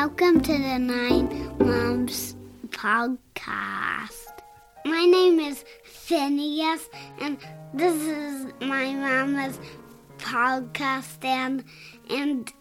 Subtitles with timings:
[0.00, 2.36] Welcome to the Nine Months
[2.68, 4.30] podcast.
[4.84, 6.88] My name is Phineas,
[7.20, 7.36] and
[7.74, 9.58] this is my mama's
[10.18, 11.64] podcast, and,
[12.08, 12.52] and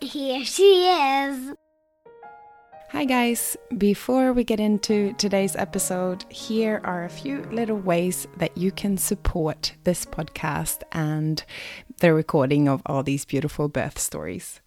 [0.00, 1.56] here she is.
[2.90, 3.56] Hi, guys.
[3.76, 8.98] Before we get into today's episode, here are a few little ways that you can
[8.98, 11.42] support this podcast and
[11.98, 14.60] the recording of all these beautiful birth stories.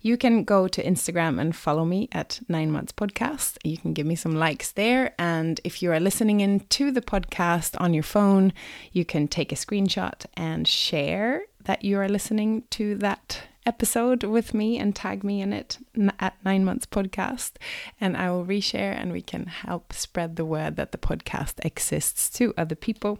[0.00, 3.58] You can go to Instagram and follow me at Nine Months Podcast.
[3.64, 5.14] You can give me some likes there.
[5.18, 8.52] And if you are listening in to the podcast on your phone,
[8.92, 14.52] you can take a screenshot and share that you are listening to that episode with
[14.54, 15.76] me and tag me in it
[16.18, 17.52] at Nine Months Podcast,
[18.00, 22.30] and I will reshare and we can help spread the word that the podcast exists
[22.38, 23.18] to other people.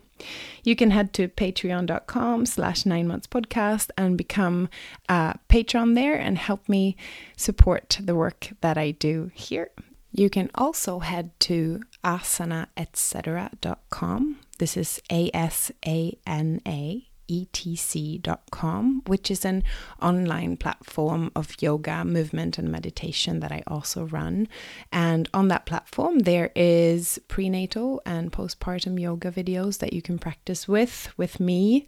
[0.65, 4.71] You can head to patreon.com slash nine months podcast and become
[5.09, 6.97] a patron there and help me
[7.37, 9.71] support the work that I do here.
[10.13, 14.39] You can also head to asanaetc.com.
[14.59, 19.63] This is A S A N A etc.com, which is an
[20.01, 24.49] online platform of yoga, movement, and meditation that I also run.
[24.93, 30.67] And on that platform, there is prenatal and postpartum yoga videos that you can practice
[30.67, 31.87] with with me.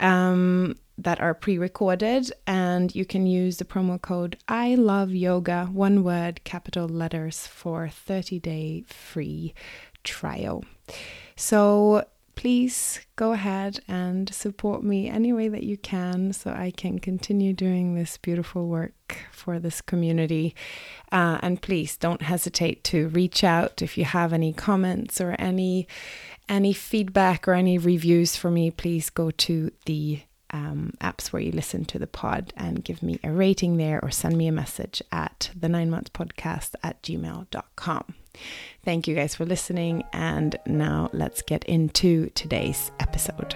[0.00, 6.04] Um, that are pre-recorded and you can use the promo code I love yoga one
[6.04, 9.54] word capital letters for 30 day free
[10.04, 10.64] trial.
[11.36, 16.98] So please go ahead and support me any way that you can so I can
[16.98, 20.54] continue doing this beautiful work for this community.
[21.10, 25.86] Uh, and please don't hesitate to reach out if you have any comments or any
[26.48, 28.70] any feedback or any reviews for me.
[28.70, 33.18] Please go to the um, apps where you listen to the pod and give me
[33.24, 38.14] a rating there or send me a message at the nine months podcast at gmail.com.
[38.84, 40.04] Thank you guys for listening.
[40.12, 43.54] And now let's get into today's episode.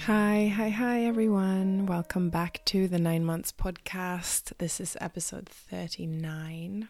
[0.00, 1.84] Hi, hi, hi, everyone.
[1.84, 4.52] Welcome back to the Nine Months Podcast.
[4.58, 6.88] This is episode 39.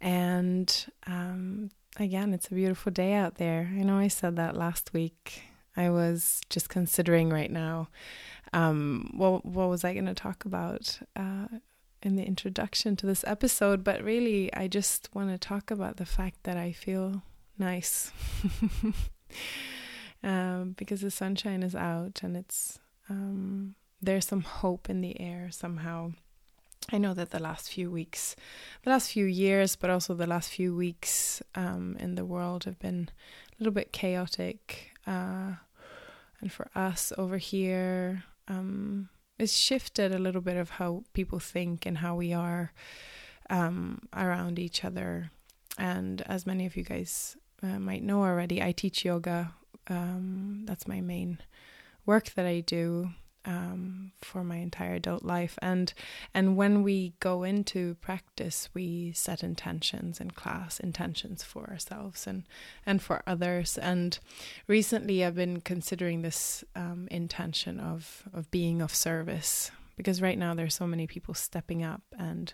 [0.00, 3.70] And um, again, it's a beautiful day out there.
[3.72, 5.42] I know I said that last week.
[5.76, 7.88] I was just considering right now
[8.52, 10.98] um, what, what was I going to talk about?
[11.14, 11.46] Uh,
[12.06, 16.06] in the introduction to this episode, but really, I just want to talk about the
[16.06, 17.22] fact that I feel
[17.58, 18.12] nice
[20.22, 22.78] um, because the sunshine is out and it's
[23.10, 26.12] um, there's some hope in the air somehow.
[26.92, 28.36] I know that the last few weeks,
[28.84, 32.78] the last few years, but also the last few weeks um, in the world have
[32.78, 33.10] been
[33.50, 34.92] a little bit chaotic.
[35.04, 35.54] Uh,
[36.40, 41.86] and for us over here, um, it's shifted a little bit of how people think
[41.86, 42.72] and how we are
[43.50, 45.30] um, around each other.
[45.78, 49.52] And as many of you guys uh, might know already, I teach yoga.
[49.88, 51.38] Um, that's my main
[52.06, 53.10] work that I do
[53.46, 55.58] um, for my entire adult life.
[55.62, 55.94] And
[56.34, 62.42] and when we go into practice, we set intentions in class, intentions for ourselves and
[62.84, 63.78] and for others.
[63.78, 64.18] And
[64.66, 70.54] recently, I've been considering this um, intention of of being of service because right now
[70.54, 72.52] there's so many people stepping up and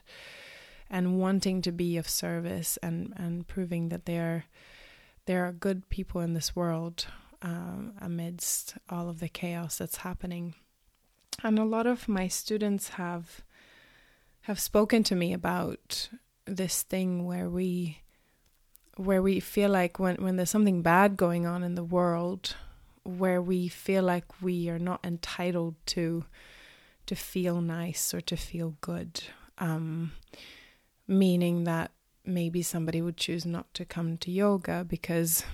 [0.89, 4.45] and wanting to be of service and and proving that they are
[5.27, 7.07] there are good people in this world
[7.43, 10.55] um, amidst all of the chaos that's happening
[11.43, 13.43] and a lot of my students have
[14.43, 16.09] have spoken to me about
[16.47, 17.99] this thing where we
[18.97, 22.57] where we feel like when when there's something bad going on in the world
[23.05, 26.25] where we feel like we are not entitled to
[27.07, 29.23] to feel nice or to feel good
[29.59, 30.13] um,
[31.07, 31.91] meaning that
[32.25, 35.45] maybe somebody would choose not to come to yoga because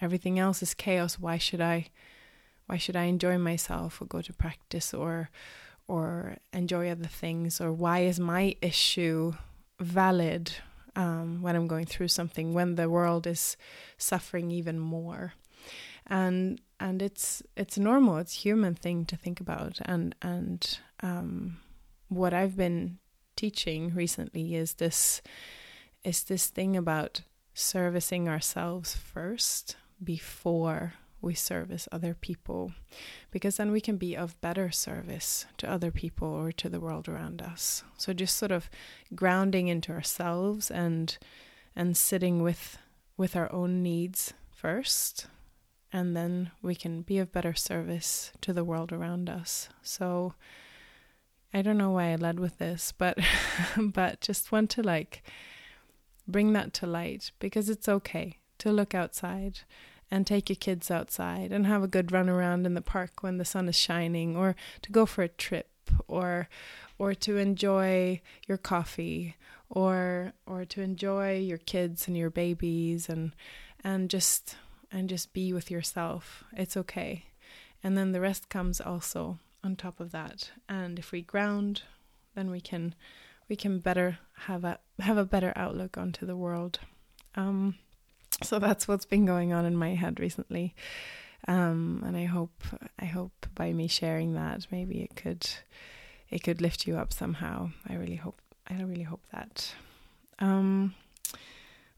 [0.00, 1.18] everything else is chaos.
[1.18, 1.88] Why should i
[2.68, 5.30] why should I enjoy myself or go to practice or
[5.88, 7.60] or enjoy other things?
[7.62, 9.32] Or why is my issue
[9.80, 10.52] valid
[10.94, 13.56] um, when I'm going through something when the world is
[13.96, 15.32] suffering even more?
[16.06, 19.78] And and it's it's normal it's human thing to think about.
[19.86, 21.56] And and um,
[22.08, 22.98] what I've been
[23.34, 25.22] teaching recently is this
[26.04, 27.22] is this thing about
[27.54, 32.72] servicing ourselves first before we service other people
[33.30, 37.08] because then we can be of better service to other people or to the world
[37.08, 37.82] around us.
[37.96, 38.70] So just sort of
[39.14, 41.16] grounding into ourselves and
[41.74, 42.78] and sitting with
[43.16, 45.26] with our own needs first
[45.92, 49.68] and then we can be of better service to the world around us.
[49.82, 50.34] So
[51.52, 53.18] I don't know why I led with this, but
[53.76, 55.22] but just want to like
[56.26, 59.60] bring that to light because it's okay to look outside
[60.10, 63.38] and take your kids outside and have a good run around in the park when
[63.38, 65.68] the sun is shining or to go for a trip
[66.06, 66.48] or
[66.98, 69.36] or to enjoy your coffee
[69.70, 73.32] or or to enjoy your kids and your babies and
[73.84, 74.56] and just
[74.90, 76.44] and just be with yourself.
[76.56, 77.26] It's okay.
[77.82, 80.50] And then the rest comes also on top of that.
[80.68, 81.82] And if we ground
[82.34, 82.94] then we can
[83.48, 86.80] we can better have a have a better outlook onto the world.
[87.34, 87.76] Um
[88.42, 90.74] so that's what's been going on in my head recently.
[91.46, 92.64] Um, and i hope
[92.98, 95.48] i hope by me sharing that maybe it could
[96.30, 97.70] it could lift you up somehow.
[97.88, 99.74] I really hope i really hope that.
[100.40, 100.94] Um,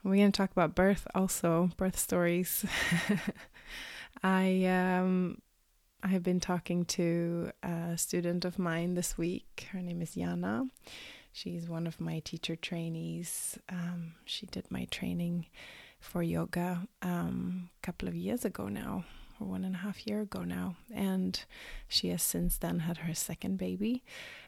[0.02, 2.64] we're going to talk about birth also birth stories.
[4.22, 5.40] I um
[6.02, 9.66] i have been talking to a student of mine this week.
[9.72, 10.66] Her name is Jana.
[11.32, 13.58] She's one of my teacher trainees.
[13.68, 15.46] Um, she did my training
[16.00, 19.04] for yoga um, a couple of years ago now,
[19.38, 20.76] or one and a half year ago now.
[20.92, 21.42] And
[21.88, 24.02] she has since then had her second baby,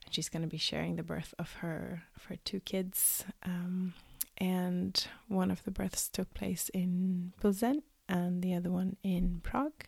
[0.04, 3.24] and she's going to be sharing the birth of her of her two kids.
[3.44, 3.94] Um,
[4.38, 9.84] and one of the births took place in Plzeň, and the other one in Prague.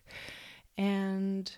[0.77, 1.57] And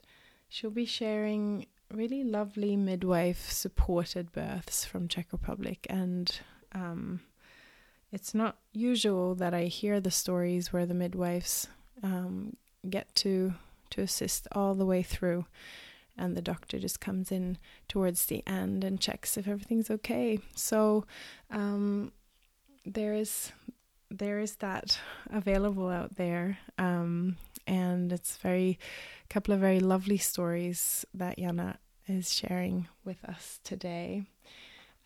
[0.49, 6.41] she'll be sharing really lovely midwife supported births from Czech Republic and
[6.73, 7.21] um,
[8.13, 11.69] it's not usual that I hear the stories where the midwives
[12.03, 12.57] um,
[12.89, 13.55] get to
[13.91, 15.47] to assist all the way through,
[16.17, 17.59] and the doctor just comes in
[17.89, 20.39] towards the end and checks if everything's okay.
[20.55, 21.07] So
[21.51, 22.13] um,
[22.85, 23.53] there is
[24.11, 24.99] there is that
[25.31, 27.37] available out there, um,
[27.67, 28.79] and it's very
[29.25, 34.25] a couple of very lovely stories that Jana is sharing with us today.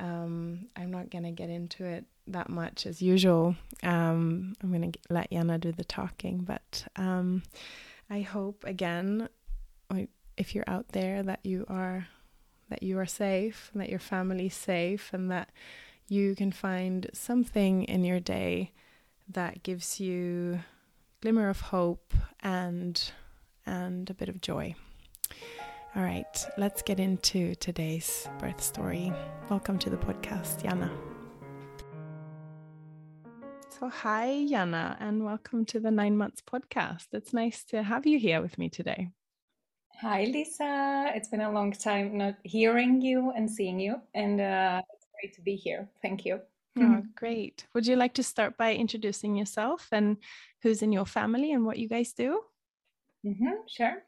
[0.01, 3.55] Um, I'm not going to get into it that much as usual.
[3.83, 7.43] Um, I'm going to let Jana do the talking, but um,
[8.09, 9.29] I hope again,
[10.37, 12.09] if you're out there, that you are
[12.71, 15.51] that you are safe, and that your family's safe, and that
[16.09, 18.73] you can find something in your day
[19.29, 20.61] that gives you
[21.21, 23.13] glimmer of hope and
[23.67, 24.75] and a bit of joy.
[25.97, 29.13] All right, let's get into today's birth story.
[29.49, 30.89] Welcome to the podcast, Jana.
[33.71, 37.09] So, hi, Jana, and welcome to the Nine Months podcast.
[37.11, 39.09] It's nice to have you here with me today.
[40.01, 41.11] Hi, Lisa.
[41.13, 45.35] It's been a long time not hearing you and seeing you, and uh, it's great
[45.35, 45.89] to be here.
[46.03, 46.39] Thank you.
[46.79, 47.67] Oh, great.
[47.75, 50.19] Would you like to start by introducing yourself and
[50.63, 52.43] who's in your family and what you guys do?
[53.27, 54.05] Mm-hmm, sure.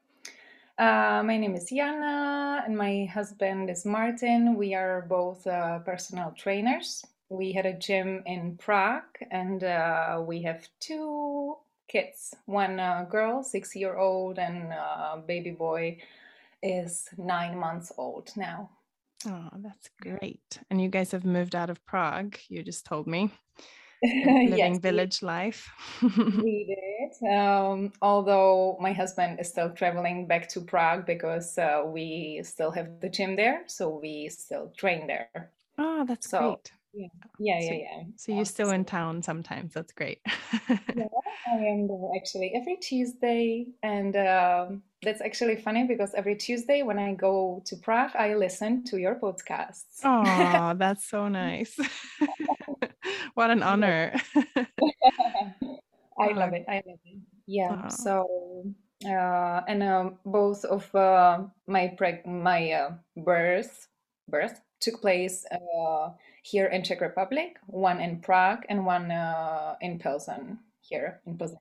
[0.82, 4.56] Uh, my name is Jana, and my husband is Martin.
[4.56, 7.05] We are both uh, personal trainers.
[7.29, 11.55] We had a gym in Prague, and uh, we have two
[11.87, 15.99] kids one uh, girl, six year old, and uh, baby boy
[16.64, 18.69] is nine months old now.
[19.25, 20.58] Oh, that's great.
[20.69, 23.31] And you guys have moved out of Prague, you just told me.
[24.02, 25.70] living yes, village life.
[26.02, 26.92] we did.
[27.23, 33.00] Um, although my husband is still traveling back to Prague because uh, we still have
[33.00, 35.51] the gym there, so we still train there.
[35.79, 36.72] Oh, that's so, great.
[36.94, 37.08] Yeah,
[37.39, 38.03] yeah, so, yeah, yeah.
[38.17, 39.75] So you're still in town sometimes.
[39.75, 40.20] That's great.
[40.69, 41.06] yeah,
[41.46, 46.98] I am there actually every Tuesday, and um, that's actually funny because every Tuesday when
[46.98, 50.05] I go to Prague, I listen to your podcasts.
[50.05, 51.79] Oh, that's so nice.
[53.34, 54.15] what an honor.
[56.22, 56.64] I love it.
[56.69, 57.20] I love it.
[57.46, 57.88] Yeah.
[57.88, 58.64] So,
[59.05, 63.88] uh, and uh, both of uh, my preg- my uh, birth
[64.29, 66.10] birth took place uh,
[66.43, 71.58] here in Czech Republic, one in Prague and one uh, in Pilsen here in Pilsen.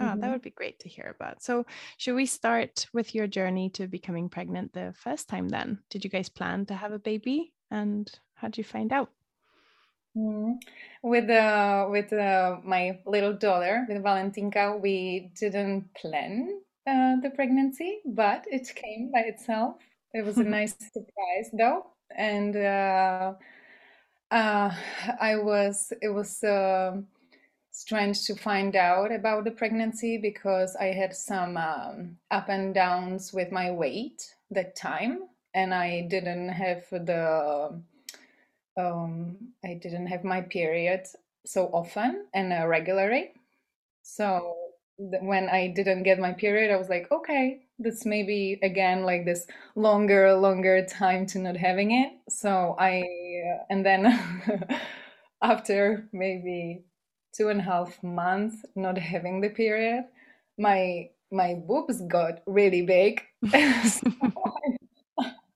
[0.00, 0.20] Oh, mm-hmm.
[0.20, 1.42] that would be great to hear about.
[1.42, 1.66] So,
[1.96, 5.80] should we start with your journey to becoming pregnant the first time then?
[5.90, 9.10] Did you guys plan to have a baby and how did you find out?
[10.16, 10.52] Mm-hmm.
[11.02, 18.00] With uh, with uh, my little daughter, with Valentýnka, we didn't plan uh, the pregnancy,
[18.04, 19.76] but it came by itself.
[20.12, 21.86] It was a nice surprise, though,
[22.16, 23.34] and uh,
[24.30, 24.74] uh,
[25.20, 26.96] I was it was uh,
[27.70, 33.32] strange to find out about the pregnancy because I had some um, up and downs
[33.32, 37.80] with my weight that time, and I didn't have the
[38.78, 41.06] um, I didn't have my period
[41.46, 43.32] so often and uh, regularly.
[44.02, 44.56] So
[44.98, 49.46] when I didn't get my period, I was like, okay, that's maybe again like this
[49.76, 52.12] longer, longer time to not having it.
[52.28, 54.06] So I, uh, and then
[55.42, 56.84] after maybe
[57.34, 60.04] two and a half months not having the period,
[60.58, 63.22] my my boobs got really big.
[63.86, 64.10] so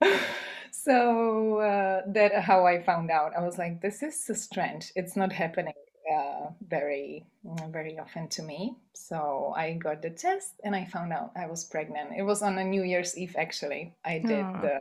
[0.90, 3.32] uh, that how I found out.
[3.36, 4.92] I was like, this is strange.
[4.96, 5.74] It's not happening
[6.12, 7.24] uh, very
[7.70, 8.76] very often to me.
[8.94, 12.10] So I got the test and I found out I was pregnant.
[12.16, 13.94] It was on a New Year's Eve actually.
[14.04, 14.62] I did Aww.
[14.62, 14.80] the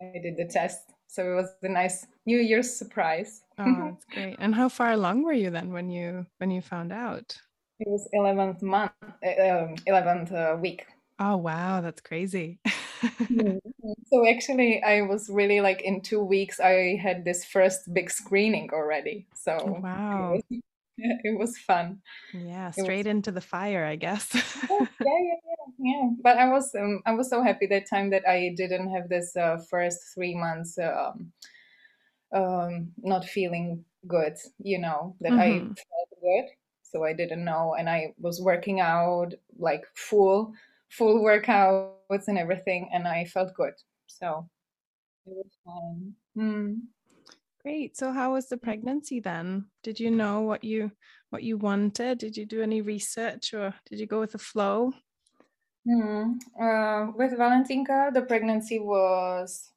[0.00, 0.80] I did the test.
[1.06, 3.42] So it was a nice New Year's surprise.
[3.58, 4.36] oh, that's great.
[4.38, 7.38] And how far along were you then when you when you found out?
[7.80, 10.86] It was 11th month, uh, um, 11th uh, week.
[11.18, 12.60] Oh wow, that's crazy.
[13.04, 13.92] Mm-hmm.
[14.06, 18.70] so actually I was really like in 2 weeks I had this first big screening
[18.72, 19.26] already.
[19.34, 20.34] So oh, wow.
[20.34, 20.62] It was,
[21.24, 22.00] it was fun.
[22.32, 23.14] Yeah, straight was...
[23.14, 24.28] into the fire, I guess.
[24.70, 26.10] yeah, yeah, yeah, yeah.
[26.22, 29.36] But I was um, I was so happy that time that I didn't have this
[29.36, 31.32] uh, first 3 months um,
[32.34, 35.40] um, not feeling good, you know, that mm-hmm.
[35.40, 36.50] I felt good.
[36.82, 40.52] So I didn't know and I was working out like full
[40.96, 43.74] full workouts and everything, and I felt good.
[44.06, 44.48] So
[45.26, 46.14] it was fine.
[46.36, 46.80] Mm.
[47.62, 47.96] Great.
[47.96, 49.66] So how was the pregnancy then?
[49.82, 50.92] Did you know what you
[51.30, 52.18] what you wanted?
[52.18, 54.92] Did you do any research or did you go with the flow?
[55.88, 56.36] Mm.
[56.60, 59.70] Uh, with Valentýnka, the pregnancy was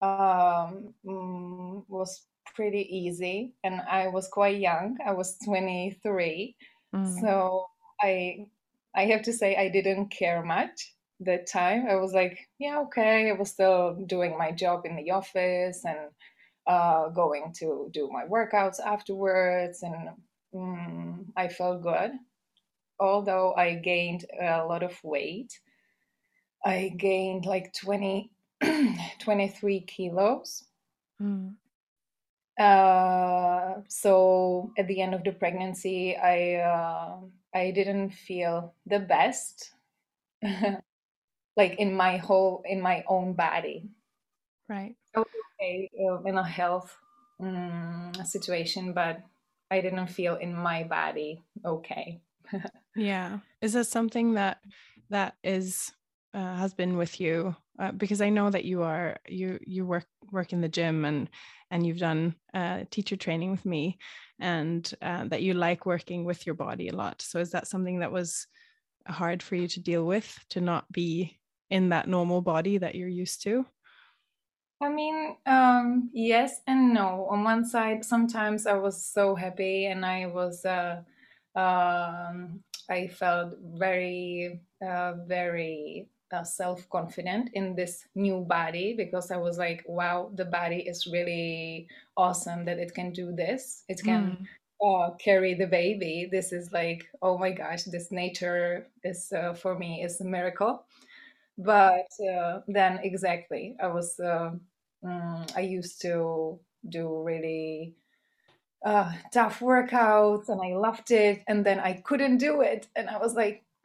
[0.00, 2.22] um, mm, was
[2.54, 4.96] pretty easy, and I was quite young.
[5.04, 6.56] I was twenty three,
[6.94, 7.20] mm.
[7.20, 7.66] so
[8.00, 8.46] I
[8.94, 11.86] I have to say I didn't care much that time.
[11.88, 13.30] I was like, yeah, okay.
[13.30, 15.98] I was still doing my job in the office and
[16.66, 20.10] uh, going to do my workouts afterwards, and
[20.54, 22.12] mm, I felt good.
[23.00, 25.58] Although I gained a lot of weight,
[26.64, 28.30] I gained like 20,
[29.20, 30.64] 23 kilos.
[31.22, 31.54] Mm.
[32.58, 37.20] Uh, so at the end of the pregnancy, I uh,
[37.58, 39.72] I didn't feel the best,
[41.56, 43.90] like in my whole in my own body.
[44.68, 44.96] Right.
[45.16, 46.94] okay uh, in a health
[47.40, 49.22] um, situation, but
[49.70, 52.20] I didn't feel in my body okay.
[52.96, 53.38] yeah.
[53.60, 54.58] Is this something that
[55.10, 55.92] that is
[56.34, 57.56] uh, has been with you?
[57.78, 61.28] Uh, because I know that you are you you work work in the gym and
[61.70, 63.98] and you've done uh, teacher training with me
[64.40, 67.22] and uh, that you like working with your body a lot.
[67.22, 68.46] So is that something that was
[69.06, 71.38] hard for you to deal with to not be
[71.70, 73.66] in that normal body that you're used to?
[74.80, 77.26] I mean, um, yes and no.
[77.30, 81.02] On one side, sometimes I was so happy and I was, uh,
[81.56, 89.36] um, I felt very, uh, very uh, self confident in this new body because I
[89.36, 93.84] was like, wow, the body is really awesome that it can do this.
[93.88, 94.46] It can
[94.82, 95.06] mm.
[95.08, 96.28] uh, carry the baby.
[96.30, 100.84] This is like, oh my gosh, this nature is uh, for me is a miracle.
[101.56, 104.60] But uh, then exactly, I was, um,
[105.04, 107.94] I used to do really
[108.84, 111.42] uh, tough workouts and I loved it.
[111.48, 112.86] And then I couldn't do it.
[112.94, 113.64] And I was like,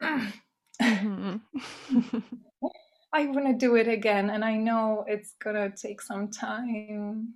[0.82, 1.36] Mm-hmm.
[3.12, 7.34] I want to do it again, and I know it's gonna take some time.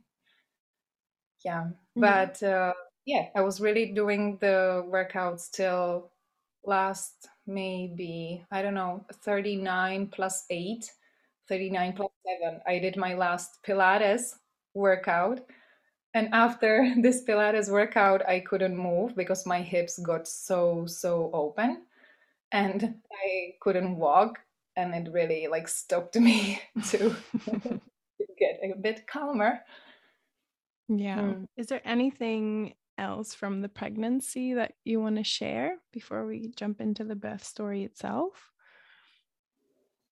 [1.44, 2.74] Yeah, but uh,
[3.06, 6.10] yeah, I was really doing the workouts till
[6.64, 10.90] last maybe I don't know 39 plus 8
[11.48, 12.10] 39 plus
[12.42, 14.34] 7 I did my last Pilates
[14.74, 15.40] workout
[16.14, 21.84] and after this Pilates workout I couldn't move because my hips got so so open
[22.52, 24.40] and I couldn't walk
[24.76, 27.14] and it really like stopped me to,
[28.38, 29.60] get a bit calmer.
[30.88, 31.18] Yeah.
[31.18, 31.46] Mm.
[31.56, 36.80] Is there anything else from the pregnancy that you want to share before we jump
[36.80, 38.50] into the birth story itself?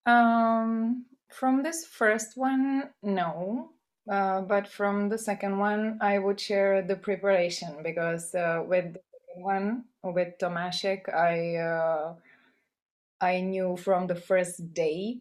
[0.05, 3.71] Um, from this first one, no.
[4.09, 9.01] Uh, but from the second one, I would share the preparation because uh, with the
[9.11, 12.15] second one, with Tomášek, I uh,
[13.21, 15.19] I knew from the first day.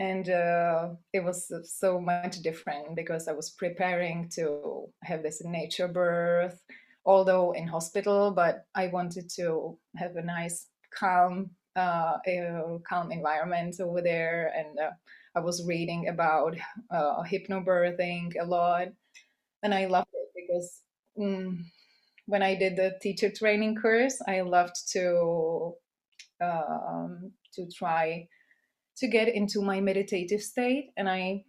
[0.00, 5.88] And uh, it was so much different because I was preparing to have this nature
[5.88, 6.62] birth,
[7.04, 12.18] although in hospital, but I wanted to have a nice, calm, uh,
[12.88, 14.52] calm environment over there.
[14.54, 14.90] And uh,
[15.34, 16.56] I was reading about
[16.92, 18.88] uh, hypnobirthing a lot.
[19.64, 20.82] And I loved it because
[21.18, 21.58] mm,
[22.26, 25.74] when I did the teacher training course, I loved to
[26.40, 28.28] um, to try
[28.98, 31.44] to get into my meditative state, and I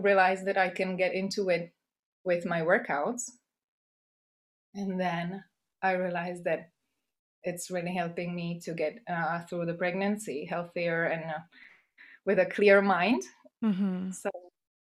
[0.00, 1.72] realized that I can get into it
[2.24, 3.30] with my workouts.
[4.74, 5.42] And then
[5.82, 6.70] I realized that
[7.42, 11.38] it's really helping me to get uh, through the pregnancy healthier and uh,
[12.26, 13.22] with a clear mind.
[13.64, 14.10] Mm-hmm.
[14.10, 14.30] So,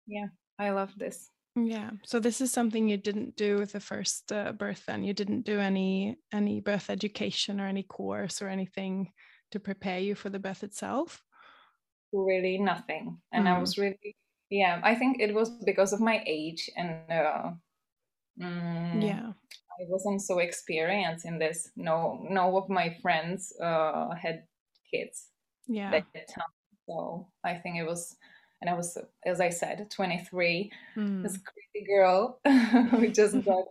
[0.07, 1.29] yeah, I love this.
[1.55, 1.91] Yeah.
[2.03, 4.83] So this is something you didn't do with the first uh, birth.
[4.87, 9.11] Then you didn't do any any birth education or any course or anything
[9.55, 11.23] to prepare you for the birth itself.
[12.11, 13.17] Really, nothing.
[13.31, 14.15] And I was really,
[14.49, 14.79] yeah.
[14.83, 16.89] I think it was because of my age and.
[17.09, 17.51] Uh,
[18.39, 19.31] mm, Yeah.
[19.79, 21.69] I wasn't so experienced in this.
[21.75, 24.43] No, no of my friends uh, had
[24.91, 25.27] kids
[25.67, 25.91] Yeah.
[25.91, 26.53] at that time.
[26.87, 28.15] So I think it was,
[28.61, 31.23] and I was, as I said, 23, Mm.
[31.23, 32.39] this crazy girl
[32.91, 33.65] who just got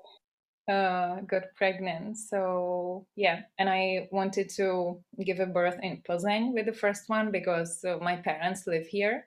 [0.68, 2.16] uh, got pregnant.
[2.16, 7.30] So yeah, and I wanted to give a birth in Plzeň with the first one
[7.30, 9.26] because uh, my parents live here.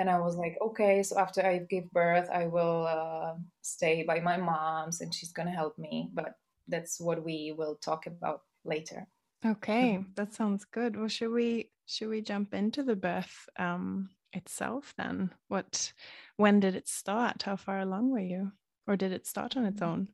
[0.00, 4.20] And I was like, okay, so after I give birth, I will uh, stay by
[4.20, 6.10] my mom's and she's going to help me.
[6.14, 6.34] But
[6.68, 9.06] that's what we will talk about later.
[9.44, 10.96] Okay, that sounds good.
[10.96, 15.30] Well, should we should we jump into the birth um itself then?
[15.48, 15.92] What
[16.36, 17.42] when did it start?
[17.42, 18.52] How far along were you?
[18.86, 20.08] Or did it start on its own?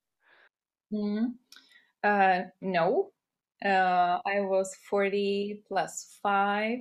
[0.92, 1.34] Mhm.
[2.04, 3.12] Uh, no,
[3.64, 6.80] uh, I was 40 plus five.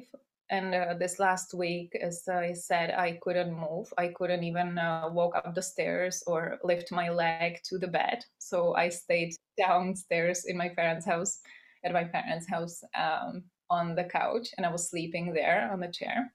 [0.52, 3.94] And uh, this last week, as I said, I couldn't move.
[3.98, 8.26] I couldn't even uh, walk up the stairs or lift my leg to the bed.
[8.40, 11.42] So I stayed downstairs in my parents' house,
[11.84, 15.88] at my parents' house, um, on the couch, and I was sleeping there on the
[15.92, 16.34] chair.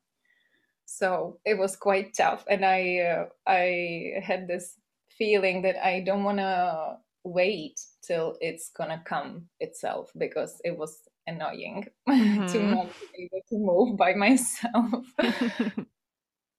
[0.87, 4.75] So it was quite tough, and I uh, I had this
[5.11, 11.09] feeling that I don't want to wait till it's gonna come itself because it was
[11.27, 11.87] annoying
[12.49, 12.69] to Mhm.
[12.69, 15.05] not be able to move by myself.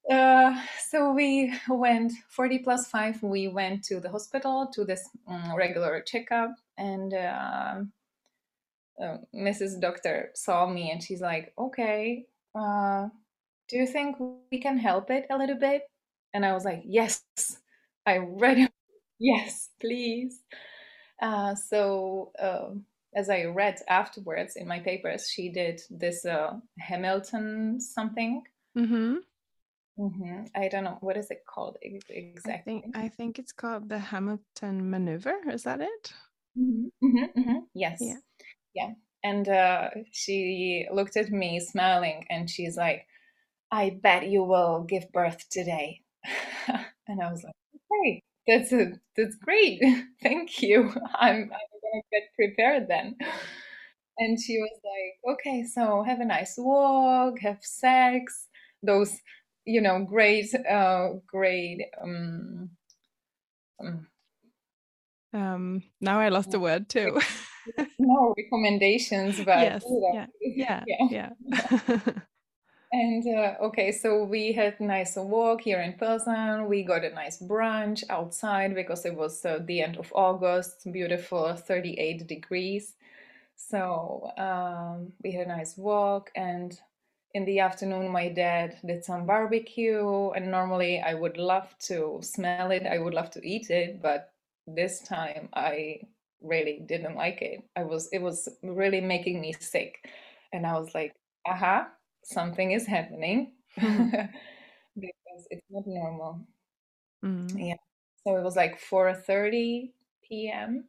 [0.09, 0.55] Uh,
[0.89, 6.01] so we went 40 plus 5 we went to the hospital to this mm, regular
[6.01, 7.81] checkup and uh,
[9.01, 13.07] uh, mrs doctor saw me and she's like okay uh,
[13.69, 14.17] do you think
[14.51, 15.83] we can help it a little bit
[16.33, 17.25] and i was like yes
[18.05, 18.69] i read
[19.19, 20.41] yes please
[21.21, 27.79] uh, so um as i read afterwards in my papers she did this uh, hamilton
[27.79, 28.43] something
[28.77, 29.15] mm-hmm.
[29.97, 32.81] hmm I don't know what is it called ex- I exactly.
[32.81, 35.35] think I think it's called the Hamilton maneuver.
[35.51, 36.13] Is that it?
[36.55, 38.17] hmm hmm Yes, Yeah.
[38.73, 38.91] yeah.
[39.23, 43.05] And uh, she looked at me, smiling, and she's like,
[43.71, 46.01] "I bet you will give birth today."
[47.07, 49.81] and I was like, "Okay, that's a, that's great.
[50.23, 50.89] Thank you.
[51.19, 53.15] I'm I'm gonna get prepared then."
[54.17, 58.47] And she was like, "Okay, so have a nice walk, have sex,
[58.83, 59.17] those."
[59.65, 62.71] You know, great, uh, great um,
[63.79, 64.07] um,
[65.33, 67.19] Um now I lost the word too.
[67.99, 69.85] no recommendations, but yes.
[70.13, 70.25] Yeah.
[70.41, 70.83] Yeah.
[70.87, 71.29] yeah.
[71.51, 72.13] Yeah.
[72.91, 76.65] And uh, okay, so we had nice walk here in Pilsen.
[76.67, 81.53] We got a nice brunch outside because it was uh, the end of August, beautiful
[81.55, 82.95] 38 degrees.
[83.55, 86.79] So um, we had a nice walk, and
[87.35, 90.31] in the afternoon, my dad did some barbecue.
[90.31, 94.33] And normally, I would love to smell it, I would love to eat it, but
[94.65, 96.01] this time I
[96.41, 97.63] really didn't like it.
[97.75, 100.09] I was, it was really making me sick,
[100.53, 101.13] and I was like,
[101.45, 101.89] aha,
[102.23, 106.41] something is happening because it's not normal.
[107.23, 107.67] Mm.
[107.67, 107.75] Yeah.
[108.23, 110.85] So it was like 4:30 p.m.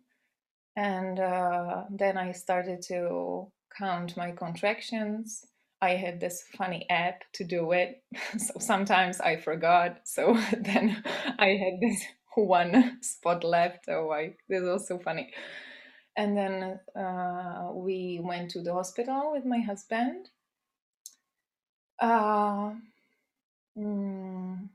[0.76, 5.46] and uh, then I started to count my contractions.
[5.82, 8.02] I had this funny app to do it.
[8.38, 10.00] So sometimes I forgot.
[10.04, 11.02] So then
[11.38, 12.04] I had this
[12.36, 13.86] one spot left.
[13.88, 15.32] Oh, I this was so funny.
[16.16, 20.28] And then uh, we went to the hospital with my husband.
[22.00, 22.72] Uh,
[23.78, 24.68] mm,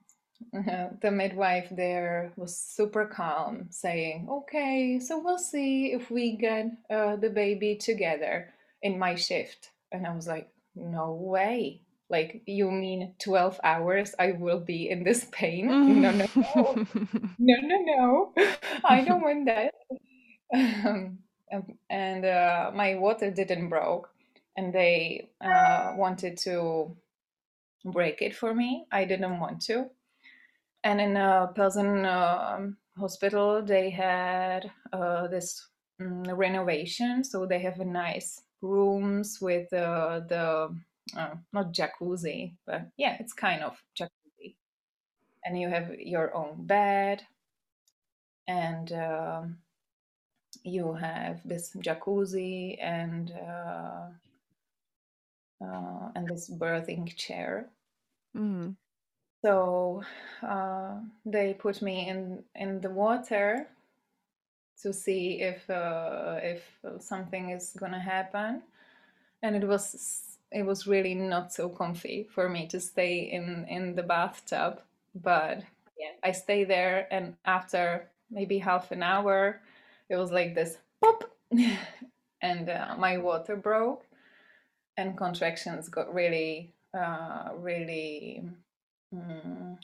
[1.02, 7.16] the midwife there was super calm, saying, "Okay, so we'll see if we get uh,
[7.16, 11.82] the baby together in my shift." And I was like, "No way!
[12.10, 15.68] Like, you mean 12 hours I will be in this pain?
[15.68, 16.88] No, no, no,
[17.40, 18.34] no, no, no!
[18.86, 19.74] I don't want that."
[20.54, 21.20] Um,
[21.52, 24.10] um, and uh, my water didn't broke,
[24.58, 26.96] and they uh, wanted to
[27.86, 28.86] break it for me.
[28.92, 29.90] I didn't want to.
[30.84, 35.68] And in a Pilsen um hospital, they had uh, this
[36.02, 40.76] mm, renovation, so they have a nice rooms with uh, the
[41.18, 44.56] uh, not jacuzzi, but yeah, it's kind of jacuzzi,
[45.46, 47.22] and you have your own bed,
[48.48, 49.58] and um,
[50.64, 54.08] you have this jacuzzi and uh,
[55.64, 57.70] uh, and this birthing chair.
[58.36, 58.76] Mm.
[59.44, 60.04] So
[60.44, 60.96] uh,
[61.26, 63.68] they put me in in the water
[64.82, 66.64] to see if uh, if
[67.00, 68.64] something is gonna happen,
[69.44, 73.96] and it was it was really not so comfy for me to stay in in
[73.96, 74.82] the bathtub.
[75.16, 75.64] But
[75.98, 79.62] yeah, I stay there, and after maybe half an hour,
[80.10, 81.24] it was like this pop,
[82.42, 84.06] and uh, my water broke,
[84.98, 88.44] and contractions got really uh, really.
[89.14, 89.78] Mm,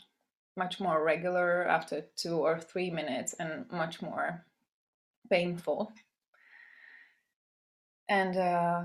[0.58, 4.45] much more regular after two or three minutes and much more
[5.30, 5.91] painful.
[8.10, 8.84] And uh,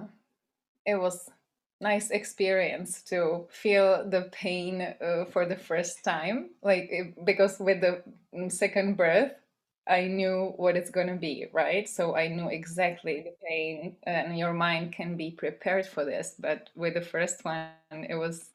[0.87, 1.29] it was
[1.81, 8.03] nice experience to feel the pain uh, for the first time like because with the
[8.35, 9.33] mm, second birth
[9.89, 14.39] i knew what it's going to be right so i knew exactly the pain and
[14.39, 18.51] your mind can be prepared for this but with the first one it was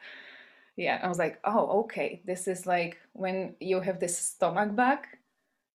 [0.77, 4.99] yeah i was like oh okay this is like when you have this stomach bug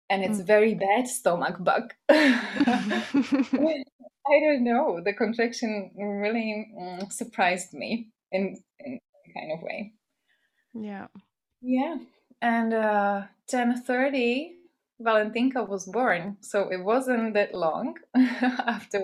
[0.10, 0.42] and it's Mm.
[0.42, 1.94] very bad stomach bug.
[4.28, 5.02] I don't know.
[5.04, 9.00] The contraction really mm, surprised me in, in
[9.36, 9.94] kind of way.
[10.74, 11.08] yeah.
[11.62, 11.98] Yeah.
[12.42, 14.56] And uh, 10:30,
[15.02, 19.02] Valentýnka was born, so it wasn't that long after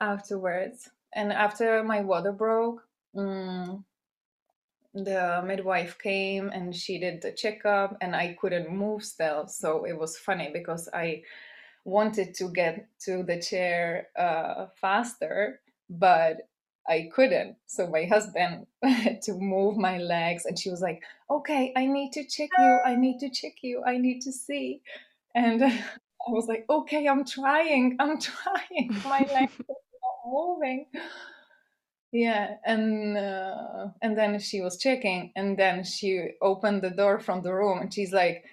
[0.00, 0.90] afterwards.
[1.14, 2.82] And after my water broke,
[3.14, 3.84] mm,
[4.94, 9.98] the midwife came and she did the checkup and i couldn't move still so it
[9.98, 11.22] was funny because i
[11.84, 16.48] wanted to get to the chair uh, faster but
[16.88, 17.56] i couldn't.
[17.66, 22.12] So my husband had to move my legs and she was like okay i need
[22.12, 22.80] to check you.
[22.84, 23.82] I need to check you.
[23.84, 24.82] I need to see.
[25.34, 27.96] And i was like okay i'm trying.
[27.98, 28.90] I'm trying.
[29.04, 30.86] My legs are not moving.
[32.12, 37.40] Yeah, and uh, and then she was checking, and then she opened the door from
[37.40, 38.44] the room, and she's like,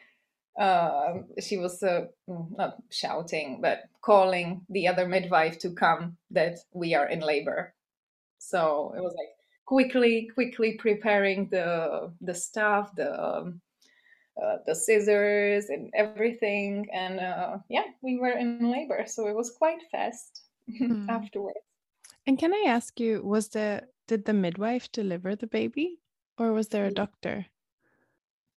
[0.58, 6.60] uh, she was uh, mm, not shouting, but calling the other midwife to come that
[6.74, 7.74] we are in labor.
[8.40, 9.30] So it was like
[9.66, 13.62] quickly, quickly preparing the the stuff, the um,
[14.42, 19.52] uh, the scissors, and everything, and uh, yeah, we were in labor, so it was
[19.52, 20.44] quite fast
[20.80, 21.10] Mm.
[21.10, 21.60] afterwards.
[22.26, 26.00] And can I ask you, was the did the midwife deliver the baby,
[26.38, 27.48] or was there a doctor?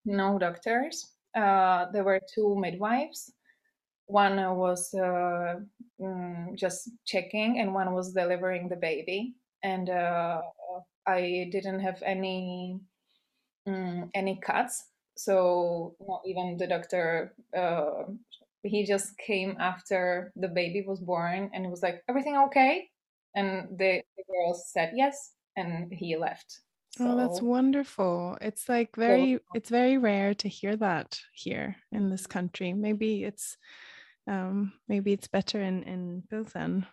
[0.05, 1.15] no doctors.
[1.35, 3.33] Uh, there were two midwives.
[4.07, 5.61] One was uh,
[6.01, 9.37] mm, just checking, and one was delivering the baby.
[9.63, 10.43] And uh,
[11.07, 12.81] I didn't have any
[13.69, 17.35] mm, any cuts, so not even the doctor.
[17.57, 18.05] Uh,
[18.63, 22.89] he just came after the baby was born, and he was like, "Everything okay?"
[23.35, 26.61] And the, the girls said yes, and he left.
[27.01, 28.37] Oh, that's wonderful.
[28.41, 32.75] It's like so very it's very rare to hear that here in this country.
[32.75, 33.57] Maybe it's
[34.27, 36.87] um maybe it's better in in Pilsen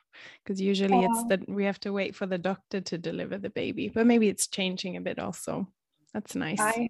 [0.43, 3.49] because usually it's uh, that we have to wait for the doctor to deliver the
[3.49, 5.67] baby, but maybe it's changing a bit also.
[6.13, 6.59] That's nice.
[6.59, 6.87] I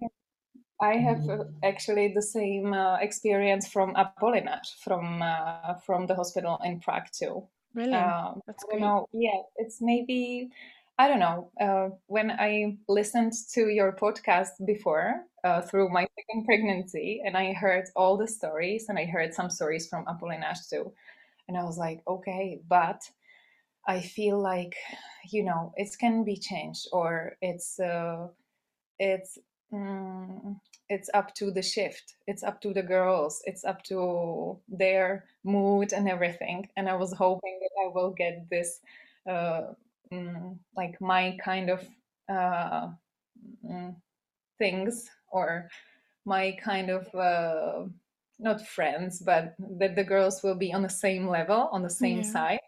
[0.80, 6.58] I have uh, actually the same uh, experience from Apolinář, from uh, from the hospital
[6.64, 7.46] in Prague too.
[7.74, 7.94] Really?
[7.94, 8.80] Um, That's great.
[8.80, 9.06] know.
[9.12, 10.50] Yeah, it's maybe
[11.00, 11.50] I don't know.
[11.58, 17.54] Uh, when I listened to your podcast before uh, through my second pregnancy, and I
[17.54, 20.92] heard all the stories, and I heard some stories from Apolinář too,
[21.48, 23.00] and I was like, okay, but
[23.88, 24.76] I feel like
[25.32, 28.28] you know it can be changed, or it's uh,
[28.98, 29.38] it's
[29.72, 30.60] mm,
[30.90, 35.92] it's up to the shift it's up to the girls it's up to their mood
[35.92, 38.80] and everything and i was hoping that i will get this
[39.30, 39.72] uh,
[40.76, 41.88] like my kind of
[42.28, 42.88] uh,
[43.64, 43.94] mm,
[44.58, 45.68] things or
[46.24, 47.84] my kind of uh,
[48.38, 52.22] not friends but that the girls will be on the same level on the same
[52.22, 52.32] Yeah.
[52.32, 52.60] side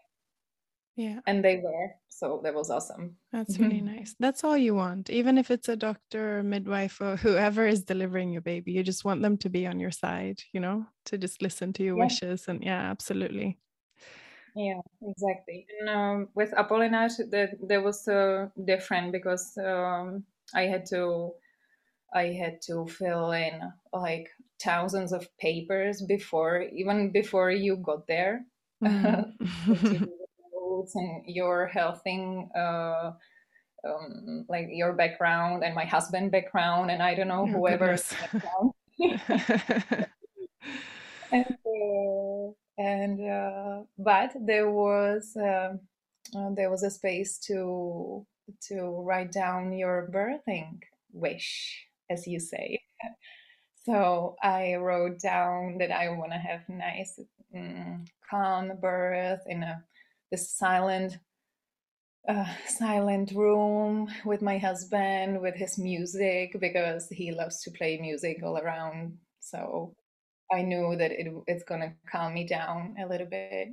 [0.95, 1.21] Yeah.
[1.25, 4.15] and they were so that was awesome That's really nice.
[4.19, 5.09] That's all you want.
[5.09, 9.03] Even if it's a doctor or midwife or whoever is delivering your baby, you just
[9.05, 12.03] want them to be on your side, you know, to just listen to your Yeah.
[12.05, 12.47] wishes.
[12.47, 13.57] And yeah, absolutely.
[14.55, 15.65] Yeah, exactly.
[15.79, 21.33] And um, with Apolinář, that there was uh, different because um, I had to,
[22.13, 23.61] I had to fill in
[23.93, 24.29] like
[24.61, 28.45] thousands of papers before, even before you got there.
[28.83, 29.25] Mm.
[29.81, 30.07] to do the
[30.53, 33.11] roots and your healthing uh,
[33.87, 38.73] um, like your background and my husband background and I don't know Oh, whoever's background.
[41.31, 42.32] and uh,
[42.77, 45.73] and uh, but there was uh,
[46.37, 48.25] uh, there was a space to
[48.69, 50.81] to write down your birthing
[51.13, 52.79] wish, as you say.
[53.85, 57.19] So I wrote down that I want to have nice,
[57.55, 59.83] mm, calm birth in a
[60.31, 61.17] this silent
[62.27, 68.41] uh, silent room with my husband with his music because he loves to play music
[68.43, 69.17] all around.
[69.39, 69.93] So
[70.53, 73.69] I knew that it, it's gonna calm me down a little bit.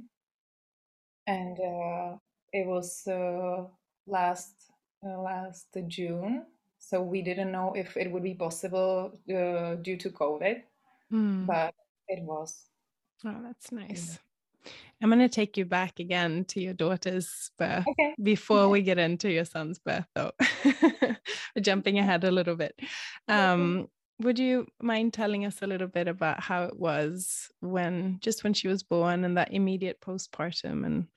[1.26, 2.16] And uh,
[2.52, 3.64] it was uh,
[4.06, 4.54] last
[5.06, 6.46] uh, last June,
[6.78, 10.62] so we didn't know if it would be possible uh, due to COVID,
[11.12, 11.46] Mm.
[11.46, 11.74] but
[12.08, 12.66] it was.
[13.24, 13.78] Oh, that's Yeah.
[13.88, 14.18] nice.
[15.02, 18.14] I'm going to take you back again to your daughter's birth Okay.
[18.22, 20.32] before we get into your son's birth, though.
[21.60, 22.78] Jumping ahead a little bit.
[23.28, 23.88] Um,
[24.20, 28.54] would you mind telling us a little bit about how it was when, just when
[28.54, 31.08] she was born, and that immediate postpartum, and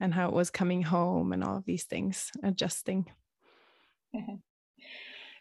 [0.00, 3.06] and how it was coming home, and all of these things, adjusting?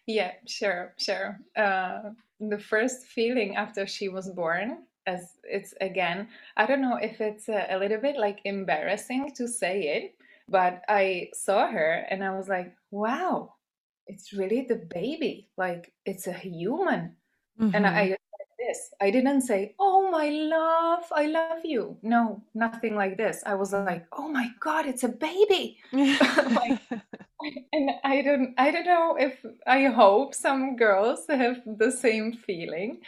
[0.08, 1.40] Yeah, sure, sure.
[1.56, 7.22] Uh, the first feeling after she was born, as it's again, I don't know if
[7.22, 10.16] it's a, a little bit like embarrassing to say it,
[10.48, 13.55] but I saw her and I was like, wow,
[14.08, 15.50] it's really the baby.
[15.58, 17.16] Like it's a human.
[17.74, 17.88] And Mhm.
[17.88, 18.20] I like
[18.60, 18.94] this.
[19.02, 23.44] I didn't say, "Oh my love, I love you." No, nothing like this.
[23.46, 25.78] I was like, "Oh my God, it's a baby."
[26.58, 26.80] Like,
[27.74, 33.02] and I don't, I don't know if I hope some girls have the same feeling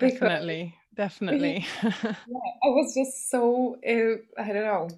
[0.00, 1.66] because definitely, definitely.
[2.26, 4.88] yeah, I was just so, uh, I don't know,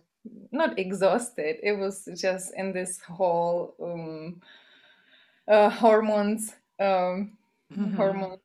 [0.53, 1.57] not exhausted.
[1.62, 4.40] It was just in this whole um,
[5.48, 7.38] uh, hormones, um,
[7.76, 7.96] Mhm.
[7.96, 8.40] hormone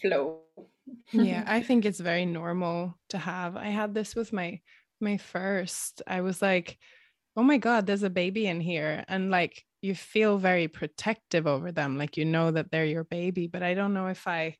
[0.00, 0.42] flow.
[1.12, 3.56] Yeah, I think it's very normal to have.
[3.56, 4.60] I had this with my
[5.00, 6.02] my first.
[6.06, 6.78] I was like,
[7.36, 11.72] "Oh my God, there's a baby in here." And like you feel very protective over
[11.72, 14.56] them, like you know that they're your baby, but I don't know if I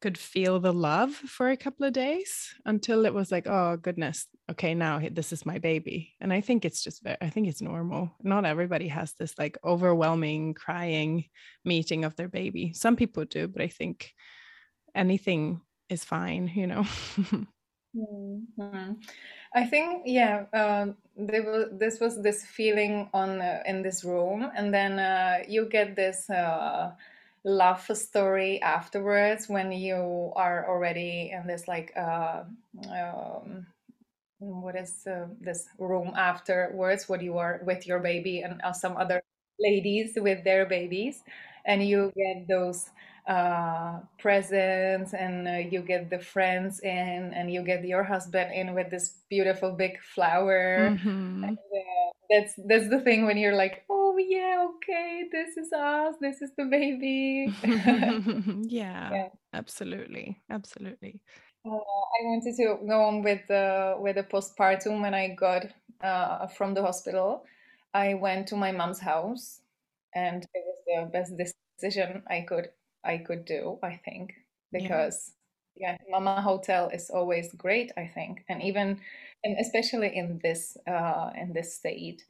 [0.00, 4.26] could feel the love for a couple of days until it was like, "Oh goodness,
[4.50, 8.10] okay, now this is my baby." And I think it's just I think it's normal.
[8.22, 11.24] Not everybody has this like overwhelming crying
[11.64, 12.72] meeting of their baby.
[12.74, 14.12] Some people do, but I think
[14.94, 16.86] anything is fine, you know.
[17.96, 19.02] Mhm.
[19.54, 24.50] I think, yeah, uh, there was, this was this feeling on uh, in this room,
[24.54, 26.92] and then uh, you get this uh,
[27.44, 32.44] love story afterwards when you are already in this like uh,
[32.90, 33.66] um,
[34.38, 38.96] what is uh, this room afterwards what you are with your baby and uh, some
[38.96, 39.20] other
[39.60, 41.22] ladies with their babies
[41.66, 42.90] and you get those
[43.28, 48.74] uh, presents and uh, you get the friends in and you get your husband in
[48.74, 51.42] with this beautiful big flower Mhm.
[51.42, 56.14] and, uh, that's that's the thing when you're like oh yeah okay this is us
[56.20, 57.52] this is the baby
[58.68, 60.40] yeah, yeah absolutely.
[60.50, 61.20] Absolutely.
[61.66, 65.66] Uh, I wanted to go on with the with the postpartum when I got
[66.02, 67.44] uh, from the hospital.
[67.94, 69.60] I went to my mom's house,
[70.14, 71.32] and it was the best
[71.78, 72.70] decision I could
[73.04, 74.34] I could do, I think,
[74.72, 74.80] Yeah.
[74.80, 75.32] because
[75.76, 79.00] yeah, Mama Hotel is always great, I think, and even
[79.44, 82.24] and especially in this uh, in this state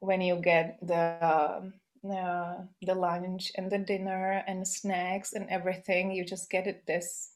[0.00, 1.74] when you get the um,
[2.10, 7.34] uh, the lunch and the dinner and snacks and everything, you just get it this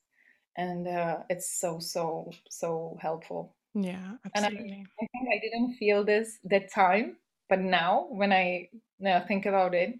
[0.56, 4.88] and uh, it's so so so helpful Yeah, and I, absolutely.
[5.00, 9.74] I think i didn't feel this that time but now when i now think about
[9.74, 9.94] it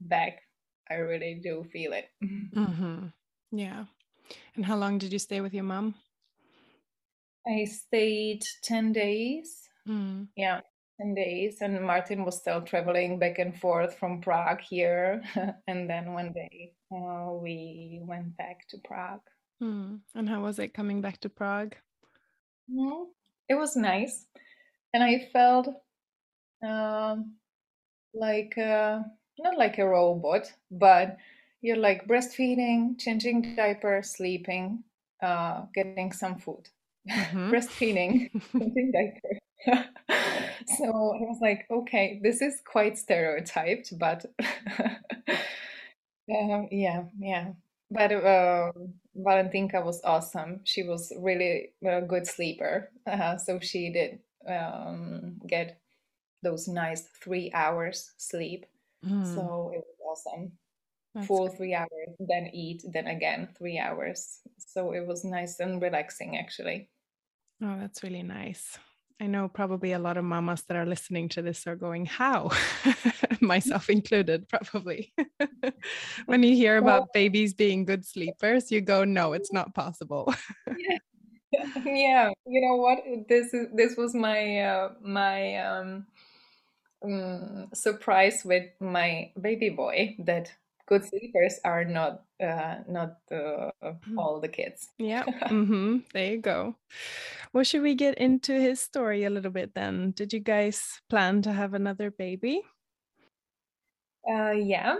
[0.00, 0.42] back
[0.90, 2.06] i really do feel it
[2.54, 3.06] hmm
[3.52, 3.86] Yeah.
[4.56, 5.96] And how long did you stay with your mom?
[7.46, 10.26] i stayed 10 days Mm.
[10.36, 10.60] yeah
[10.98, 15.22] 10 days and martin was still traveling back and forth from prague here
[15.66, 19.20] and then one day uh, we went back to prague
[19.62, 20.00] Mm.
[20.14, 21.76] And how was it coming back to Prague?
[22.70, 23.06] Mhm.
[23.48, 24.26] it was nice
[24.94, 25.68] and i felt
[26.62, 27.34] um,
[28.14, 29.00] like uh,
[29.38, 31.18] not like a robot, but
[31.62, 34.84] you're like breastfeeding, changing diaper, sleeping,
[35.22, 36.68] uh, getting some food,
[37.32, 37.50] Mhm.
[37.52, 39.90] breastfeeding, changing diaper.
[40.78, 44.24] so I was like, okay, this is quite stereotyped, but
[46.30, 47.52] um, yeah, yeah.
[47.90, 48.72] But uh,
[49.16, 50.60] Valentýnka was awesome.
[50.64, 55.80] She was really a good sleeper, uh, so she did um, get
[56.42, 58.66] those nice three hours sleep.
[59.04, 60.52] Mm, So it was awesome.
[61.14, 61.56] that's Full great.
[61.56, 64.40] three hours, then eat, then again three hours.
[64.58, 66.90] So it was nice and relaxing actually.
[67.62, 68.78] Oh, that's really nice.
[69.18, 72.50] I know probably a lot of mamas that are listening to this are going, How?
[73.40, 75.14] Myself included, probably.
[76.26, 80.32] when you hear about babies being good sleepers, you go, No, it's not possible.
[80.76, 80.98] yeah,
[81.84, 82.30] yeah.
[82.46, 82.98] You know what?
[83.28, 86.06] This is this was my uh, my um,
[87.04, 90.52] um, surprise with my baby boy that
[90.86, 93.70] good sleepers are not uh, not uh,
[94.16, 94.88] all the kids.
[94.98, 95.24] yeah.
[95.48, 96.76] hmm There you go.
[97.56, 100.10] Well, should we get into his story a little bit then?
[100.10, 102.60] Did you guys plan to have another baby?
[104.30, 104.96] Uh, yeah,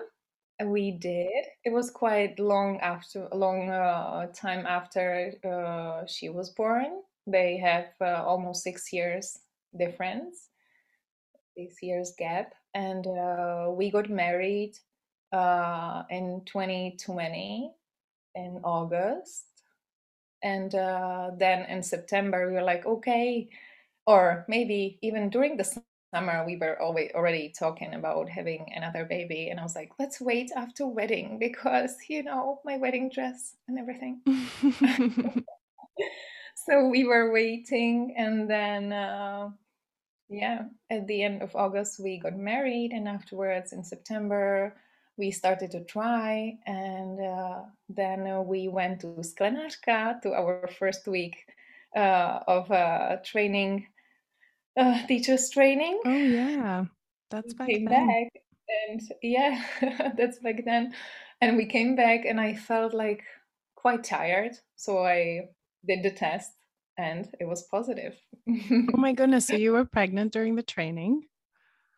[0.64, 1.45] we did.
[1.66, 7.03] It was quite long after, a long uh, time after uh, she was born.
[7.27, 9.38] They have uh, almost six years
[9.79, 10.49] difference,
[11.59, 14.73] six years gap, and uh, we got married
[15.31, 17.71] uh, in 2020
[18.35, 19.56] in August.
[20.47, 23.49] And uh, then in September, we were like, okay,
[24.07, 25.65] or maybe even during the
[26.15, 29.51] summer, we were always already talking about having another baby.
[29.51, 33.79] And I was like, let's wait after wedding because, you know, my wedding dress and
[33.79, 34.23] everything.
[36.67, 38.15] so we were waiting.
[38.19, 39.51] And then, uh,
[40.29, 42.93] yeah, at the end of August, we got married.
[42.93, 44.77] And afterwards, in September,
[45.17, 46.59] we started to try.
[46.67, 51.37] And uh, then uh, we went to Sklenačka to our first week
[51.97, 53.87] uh, of uh, training,
[54.77, 56.01] uh, teachers training.
[56.05, 56.85] oh, yeah.
[57.31, 58.07] That's back came then.
[58.07, 58.33] back,
[58.89, 59.63] and yeah,
[60.17, 60.95] that's back then.
[61.41, 63.25] And we came back, and I felt like
[63.75, 64.53] quite tired.
[64.77, 65.49] So I
[65.87, 66.53] did the test,
[66.97, 68.15] and it was positive.
[68.71, 69.47] Oh my goodness.
[69.47, 71.25] So you were pregnant during the training?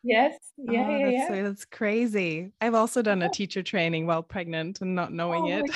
[0.02, 1.42] Yes, yeah, Oh, yeah, that's yeah.
[1.42, 2.52] that's crazy.
[2.60, 5.70] I've also done a teacher training while pregnant and not knowing Oh it.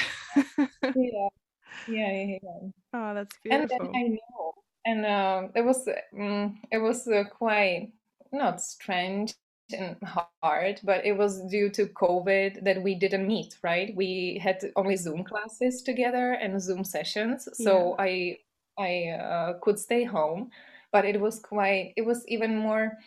[0.95, 1.29] yeah,
[1.87, 2.69] yeah, yeah, yeah.
[2.95, 3.87] Oh, that's beautiful.
[3.87, 3.95] And then.
[3.95, 4.55] I know,
[4.87, 7.93] and um, it was um, it was uh, quite
[8.33, 9.35] not strange
[9.73, 13.95] and hard, but it was due to COVID that we didn't meet, right?
[13.97, 17.65] We had only Zoom classes together and Zoom sessions, Yeah.
[17.65, 18.39] so I
[18.79, 20.51] I uh, could stay home,
[20.93, 22.99] but it was quite it was even more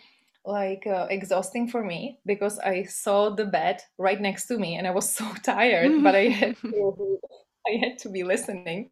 [0.46, 4.88] like uh, exhausting for me because I saw the bed right next to me and
[4.88, 7.20] I was so tired, but I had to
[7.68, 8.92] I had to be listening.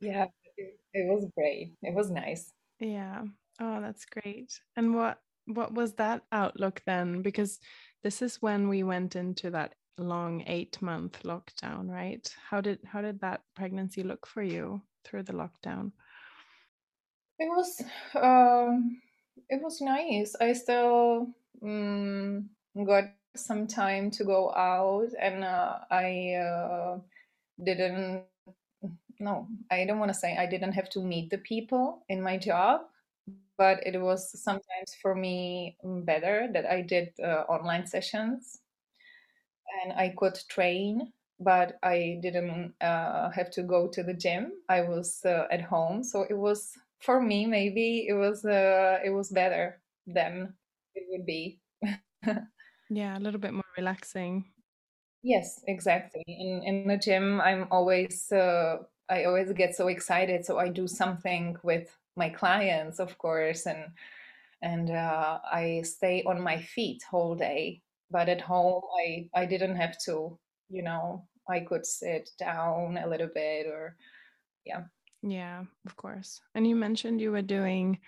[0.00, 1.74] Yeah, it, it was great.
[1.82, 2.52] It was nice.
[2.80, 3.22] Yeah.
[3.60, 4.60] Oh, that's great.
[4.76, 7.22] And what what was that outlook then?
[7.22, 7.60] Because
[8.02, 12.28] this is when we went into that long eight month lockdown, right?
[12.50, 15.92] How did how did that pregnancy look for you through the lockdown?
[17.38, 17.82] It was
[18.14, 18.98] um
[19.48, 20.34] it was nice.
[20.40, 21.28] I still
[21.62, 22.50] um,
[22.84, 23.04] got
[23.36, 26.98] some time to go out and uh, I uh,
[27.62, 28.24] didn't
[29.18, 32.36] no, I don't want to say I didn't have to meet the people in my
[32.36, 32.82] job,
[33.58, 38.60] but it was sometimes for me better that I did uh, online sessions
[39.84, 44.52] and I could train, but I didn't uh, have to go to the gym.
[44.68, 49.10] I was uh, at home, so it was for me maybe it was uh, it
[49.10, 50.54] was better than
[50.94, 51.60] it would be.
[52.88, 54.52] Yeah, a little bit more relaxing.
[55.22, 56.22] Yes, exactly.
[56.26, 58.78] In in the gym, I'm always uh,
[59.08, 63.92] I always get so excited, so I do something with my clients, of course, and
[64.62, 67.82] and uh, I stay on my feet whole day.
[68.10, 73.08] But at home, I I didn't have to, you know, I could sit down a
[73.08, 73.96] little bit or
[74.66, 74.84] yeah.
[75.26, 76.40] Yeah, of course.
[76.54, 77.98] And you mentioned you were doing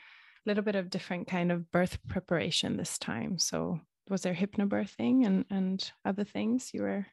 [0.46, 3.38] a little bit of different kind of birth preparation this time.
[3.38, 7.06] So was there hypnobirthing and and other things you were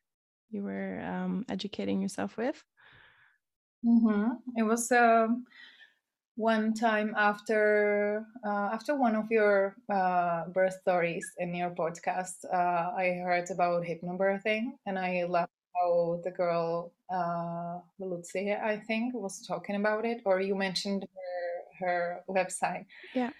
[0.50, 2.64] you were um, educating yourself with?
[3.84, 5.46] hmm It was um,
[6.36, 12.46] one time after uh, after one of your uh, birth stories in your podcast.
[12.52, 19.14] Uh, I heard about hypnobirthing, and I loved how the girl uh, Lucia, I think,
[19.14, 22.86] was talking about it, or you mentioned her her website.
[23.14, 23.32] Yeah.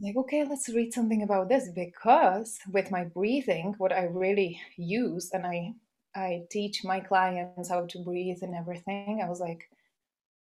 [0.00, 5.30] Like, okay, let's read something about this because with my breathing, what I really use,
[5.32, 5.74] and I
[6.16, 9.20] I teach my clients how to breathe and everything.
[9.22, 9.68] I was like,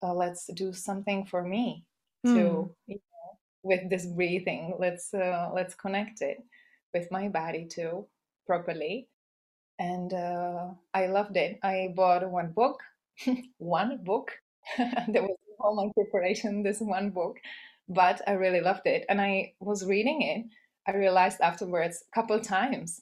[0.03, 1.85] uh, let's do something for me
[2.25, 2.33] Mm.
[2.35, 4.75] to you know, with this breathing.
[4.79, 6.39] Let's uh, let's connect it
[6.93, 8.07] with my body too
[8.45, 9.07] properly.
[9.79, 11.59] And uh, I loved it.
[11.63, 12.79] I bought one book,
[13.57, 14.31] one book.
[14.77, 16.63] there was all my preparation.
[16.63, 17.37] This one book
[17.89, 19.05] but I really loved it.
[19.09, 20.45] And I was reading it.
[20.87, 23.01] I realized afterwards, a couple times,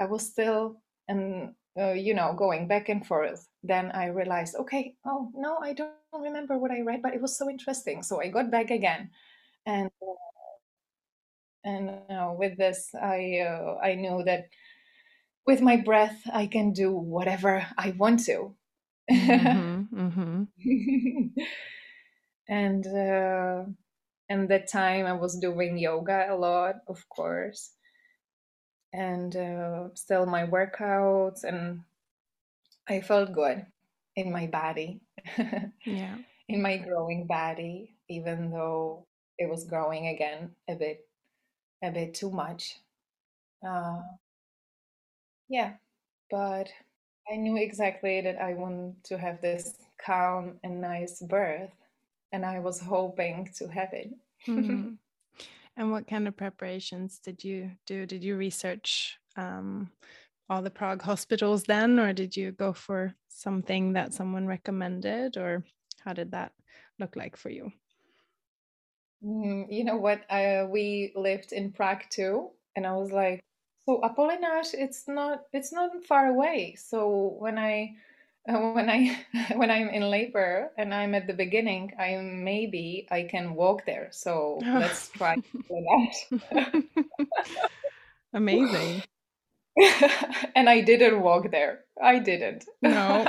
[0.00, 3.46] I was still and uh, you know going back and forth.
[3.62, 7.36] Then I realized, okay, oh no, I don't remember what I read, but it was
[7.38, 8.02] so interesting.
[8.02, 9.10] So I got back again,
[9.66, 10.14] and uh,
[11.64, 14.46] and uh, with this, I uh, I knew that
[15.46, 18.54] with my breath, I can do whatever I want to.
[19.10, 20.42] Mm-hmm, mm-hmm.
[22.48, 23.64] and uh,
[24.28, 27.72] and that time I was doing yoga a lot, of course,
[28.92, 31.80] and uh, still my workouts, and
[32.88, 33.66] I felt good
[34.16, 35.00] in my body,
[35.86, 36.16] yeah,
[36.48, 39.06] in my growing body, even though
[39.38, 41.06] it was growing again a bit,
[41.82, 42.78] a bit too much.
[43.66, 44.00] Uh,
[45.52, 45.74] yeah,
[46.30, 46.72] but
[47.30, 51.70] I knew exactly that I wanted to have this calm and nice birth,
[52.32, 54.14] and I was hoping to have it.
[54.48, 54.92] mm-hmm.
[55.76, 58.06] And what kind of preparations did you do?
[58.06, 59.90] Did you research um,
[60.48, 65.64] all the Prague hospitals then, or did you go for something that someone recommended, or
[66.02, 66.52] how did that
[66.98, 67.70] look like for you?
[69.22, 70.22] Mm, you know what?
[70.30, 73.44] I, we lived in Prague too, and I was like,
[73.86, 76.74] so Apolinář, it's not it's not far away.
[76.76, 77.96] So when I
[78.48, 79.16] uh, when I
[79.54, 84.08] when I'm in labor and I'm at the beginning, I maybe I can walk there.
[84.10, 85.36] So let's try
[85.68, 86.84] that.
[88.34, 89.02] Amazing.
[90.54, 91.84] and I didn't walk there.
[92.00, 92.64] I didn't.
[92.82, 93.24] No.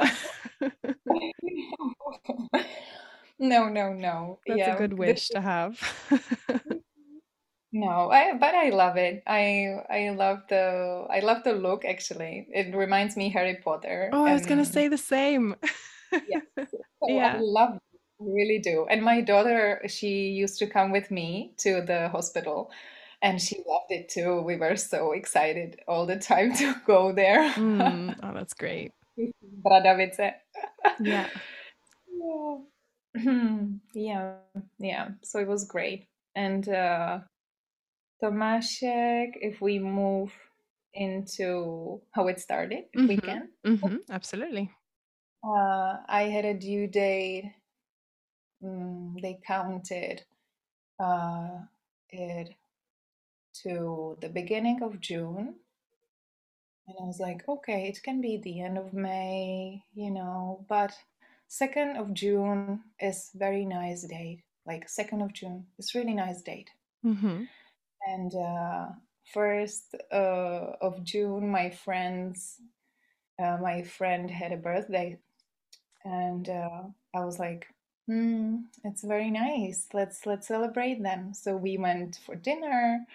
[3.39, 4.39] no, no, no.
[4.45, 5.80] That's yeah, a good wish to have.
[7.76, 9.24] No, I but I love it.
[9.26, 12.48] I I love the I love the look actually.
[12.52, 14.12] It reminds me Harry Potter.
[14.14, 15.56] Oh, I was gonna say the same.
[16.30, 16.42] yeah.
[17.04, 17.36] So yeah.
[17.36, 17.82] I love it,
[18.20, 18.86] really do.
[18.90, 22.72] And my daughter, she used to come with me to the hospital
[23.22, 24.42] and she loved it too.
[24.42, 27.52] We were so excited all the time to go there.
[27.56, 28.94] Mm, oh, that's great.
[29.66, 30.34] Bradavice.
[31.02, 31.28] yeah.
[32.08, 32.58] Yeah.
[33.94, 34.36] yeah.
[34.80, 35.10] Yeah.
[35.24, 36.08] So it was great.
[36.36, 37.20] And uh
[38.24, 40.32] Tomášek, if we move
[40.94, 43.08] into how it started, if mm-hmm.
[43.08, 43.50] we can.
[43.66, 43.96] Mm-hmm.
[44.10, 44.72] Absolutely.
[45.44, 47.52] Uh, I had a due date.
[48.64, 50.24] Mm, they counted
[51.00, 51.68] uh,
[52.10, 52.56] it
[53.64, 55.56] to the beginning of June.
[56.88, 60.94] And I was like, okay, it can be the end of May, you know, but
[61.50, 64.44] 2nd of June is very nice date.
[64.66, 66.70] Like 2nd of June is really nice date.
[67.06, 67.44] Mm-hmm
[68.08, 68.88] and uh,
[69.34, 72.60] first uh, of June, my friends,
[73.41, 75.18] uh, my friend had a birthday,
[76.06, 76.84] and uh,
[77.16, 77.68] I was like,
[78.08, 79.88] hmm, "It's very nice.
[79.93, 83.06] Let's let's celebrate then." So we went for dinner,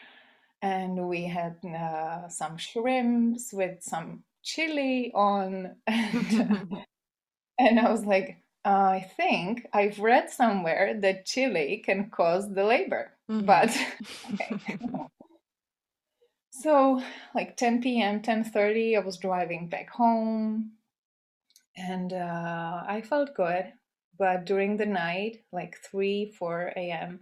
[0.62, 6.78] and we had uh, some shrimps with some chili on, and,
[7.59, 8.39] and I was like.
[8.64, 13.12] I think I've read somewhere that chili can cause the labor.
[13.31, 13.47] Mm-hmm.
[13.47, 13.76] But
[14.35, 14.79] okay.
[16.51, 17.03] so
[17.35, 20.72] like 10 p.m., 10:30, I was driving back home,
[21.76, 23.72] and uh, I felt good.
[24.18, 27.20] But during the night, like 3, 4 a.m.,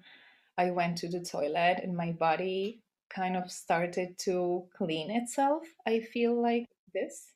[0.56, 5.64] I went to the toilet, and my body kind of started to clean itself.
[5.86, 7.32] I feel like this,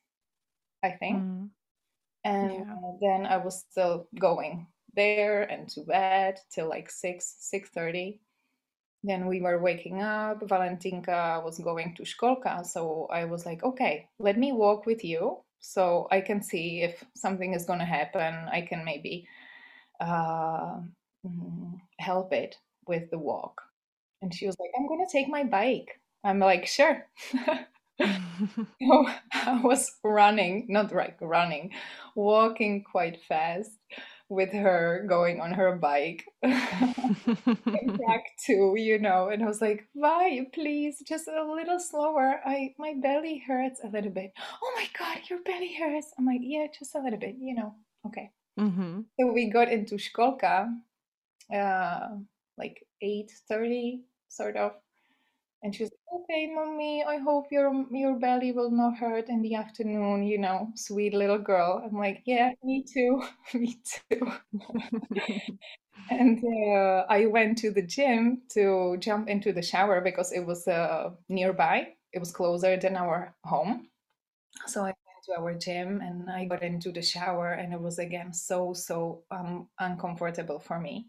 [0.83, 1.19] I think.
[1.19, 1.51] Mm.
[2.25, 2.75] And yeah.
[3.01, 8.19] then I was still going there and to bed till like 6 6.30
[9.03, 10.41] then we were waking up.
[10.41, 12.65] Valentýnka was going to Školka.
[12.67, 17.05] So I was like, okay, let me walk with you so I can see if
[17.15, 18.35] something is going to happen.
[18.53, 19.27] I can maybe
[20.01, 20.81] uh,
[21.27, 23.63] mm, help it with the walk.
[24.23, 26.01] And she was like, I'm going to take my bike.
[26.25, 27.07] I'm like, sure.
[27.33, 27.39] so
[29.33, 31.73] I was running, not like running,
[32.15, 33.73] walking quite fast
[34.31, 40.47] with her going on her bike back to you know and i was like why?
[40.53, 42.41] Please just a little slower.
[42.45, 44.33] I my belly hurts a little bit.
[44.63, 46.13] Oh my god your belly hurts.
[46.19, 47.75] I'm like yeah just a little bit you know.
[48.07, 48.31] Okay.
[48.59, 49.01] Mm-hmm.
[49.19, 50.69] so we got into Školka
[51.55, 52.09] uh
[52.59, 54.73] like 8.30 sort of
[55.63, 59.43] and she was like, "Okay, mommy, I hope your your belly will not hurt in
[59.43, 61.83] the afternoon." You know, sweet little girl.
[61.85, 63.23] I'm like, "Yeah, me too,
[63.55, 64.33] me too."
[66.11, 70.67] and uh, I went to the gym to jump into the shower because it was
[70.69, 71.89] uh, nearby.
[72.13, 73.89] It was closer than our home,
[74.67, 77.99] so I went to our gym and I got into the shower, and it was
[77.99, 81.07] again so so um, uncomfortable for me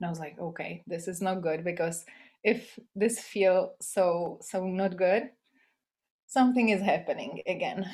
[0.00, 2.04] And I was like, okay, this is not good because
[2.46, 5.30] if this feels so so not good,
[6.26, 7.88] something is happening again.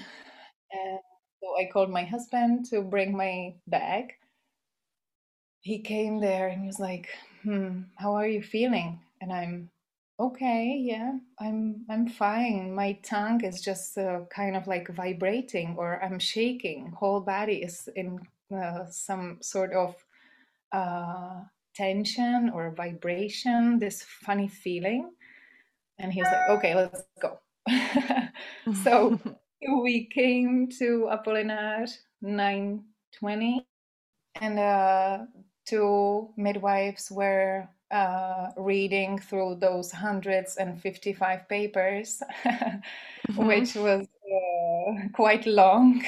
[0.72, 1.00] And
[1.42, 4.14] so I called my husband to bring my bag.
[5.60, 7.08] He came there and he was like,
[7.42, 9.00] hmm, how are you feeling?
[9.20, 9.70] And I'm
[10.20, 12.74] okay, yeah, I'm I'm fine.
[12.74, 16.92] My tongue is just uh, kind of like vibrating or I'm shaking.
[16.98, 18.20] Whole body is in
[18.54, 19.96] uh, some sort of
[20.72, 21.42] uh,
[21.74, 25.10] tension or vibration, this funny feeling.
[25.98, 27.38] And he was like, okay, let's go.
[28.82, 29.20] so
[29.82, 31.90] we came to Apolinář
[32.22, 33.66] 920
[34.40, 35.18] and uh,
[35.66, 43.46] two midwives were uh, reading through those hundreds and 55 papers, mm-hmm.
[43.46, 46.02] which was uh, quite long.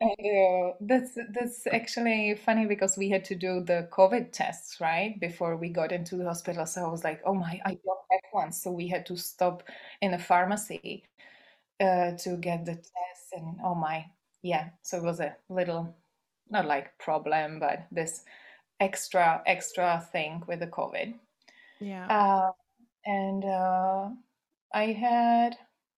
[0.00, 5.18] And uh, that's that's actually funny because we had to do the COVID tests right
[5.20, 6.66] before we got into the hospital.
[6.66, 9.64] So I was like, "Oh my, I don't have one." So we had to stop
[10.00, 11.02] in a pharmacy
[11.80, 14.06] uh, to get the test, and oh my,
[14.42, 14.70] yeah.
[14.82, 15.96] So it was a little,
[16.48, 18.24] not like problem, but this
[18.78, 21.14] extra extra thing with the COVID.
[21.80, 22.06] Yeah.
[22.06, 22.52] Uh,
[23.04, 24.10] and uh,
[24.72, 25.56] I had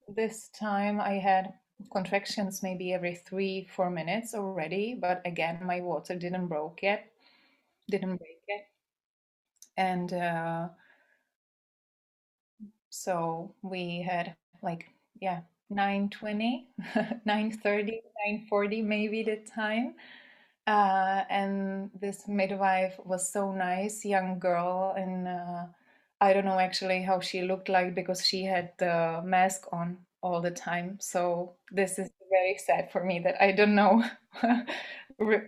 [0.08, 1.54] this time I had
[1.92, 4.94] contractions maybe every three, four minutes already.
[4.94, 7.10] But again, my water didn't broke yet,
[7.90, 8.68] didn't break yet.
[9.76, 10.68] And uh,
[12.90, 14.86] so we had like,
[15.20, 16.68] yeah, 9.20,
[17.24, 19.94] 9.30, 9.40 maybe the time.
[20.66, 25.66] Uh, and this midwife was so nice, young girl, and uh,
[26.20, 30.40] I don't know actually how she looked like because she had the mask on all
[30.40, 30.98] the time.
[31.00, 34.04] So this is very sad for me that I don't know,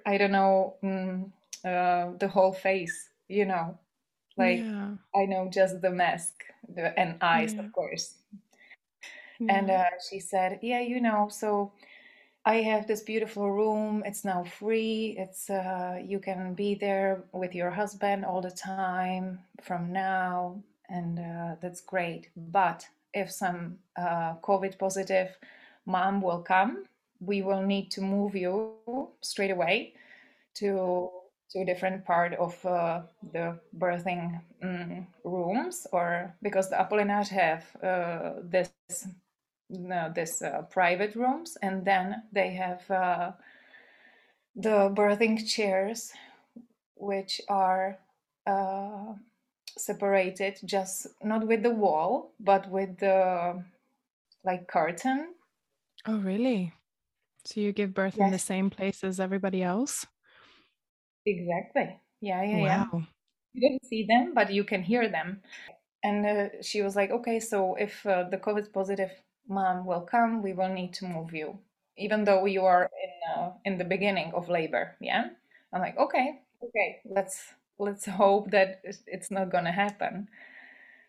[0.07, 1.31] I don't know mm,
[1.65, 3.09] uh, the whole face.
[3.29, 3.79] You know,
[4.37, 4.91] like yeah.
[5.15, 6.35] I know just the mask
[6.75, 7.61] the, and eyes, yeah.
[7.61, 8.15] of course.
[9.41, 9.57] Yeah.
[9.57, 11.73] And uh, she said, "Yeah, you know, so."
[12.45, 14.03] I have this beautiful room.
[14.05, 15.15] It's now free.
[15.17, 21.21] It's uh, you can be there with your husband all the time from now, and
[21.21, 22.31] uh, that's great.
[22.37, 25.37] But if some uh, COVID positive
[25.87, 26.85] mom will come,
[27.21, 28.75] we will need to move you
[29.21, 29.95] straight away
[30.55, 31.11] to
[31.51, 33.03] to a different part of uh,
[33.33, 38.71] the birthing um, rooms, or because the Apolinář have uh, this
[40.15, 43.33] this uh, private rooms, and then they have uh,
[44.57, 46.13] the birthing chairs,
[46.95, 47.99] which are
[48.47, 49.15] uh,
[49.79, 53.63] separated just not with the wall but with the
[54.45, 55.35] like curtain.
[56.07, 56.73] Oh really?
[57.45, 58.27] So you give birth yes.
[58.27, 60.07] in the same place as everybody else?
[61.27, 61.99] Exactly.
[62.21, 62.89] Yeah yeah wow.
[62.93, 63.01] yeah
[63.55, 65.43] you didn't see them but you can hear them.
[66.05, 69.11] And uh, she was like okay so if uh, the covid positive
[69.49, 71.59] mom will come we will need to move you.
[71.97, 75.27] Even though you are in uh, in the beginning of labor yeah?
[75.73, 80.29] I'm like okay okay let's let's hope that it's not going to happen.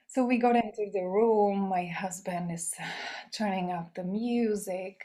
[0.08, 1.70] So we got into the room.
[1.70, 2.74] My husband is
[3.34, 5.04] turning up the music,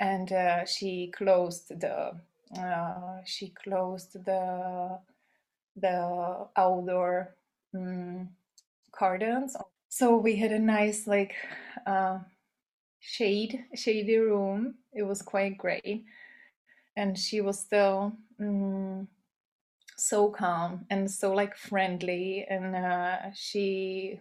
[0.00, 2.12] and uh, she closed the
[2.58, 4.98] uh, she closed the
[5.76, 7.34] the outdoor
[7.74, 8.30] um,
[8.92, 9.56] curtains.
[9.88, 11.34] So we had a nice like
[11.86, 12.20] uh,
[13.00, 14.76] shade shady room.
[14.92, 16.04] It was quite great,
[16.96, 18.14] and she was still.
[18.40, 19.08] Um,
[20.02, 24.18] so calm and so like friendly and uh, she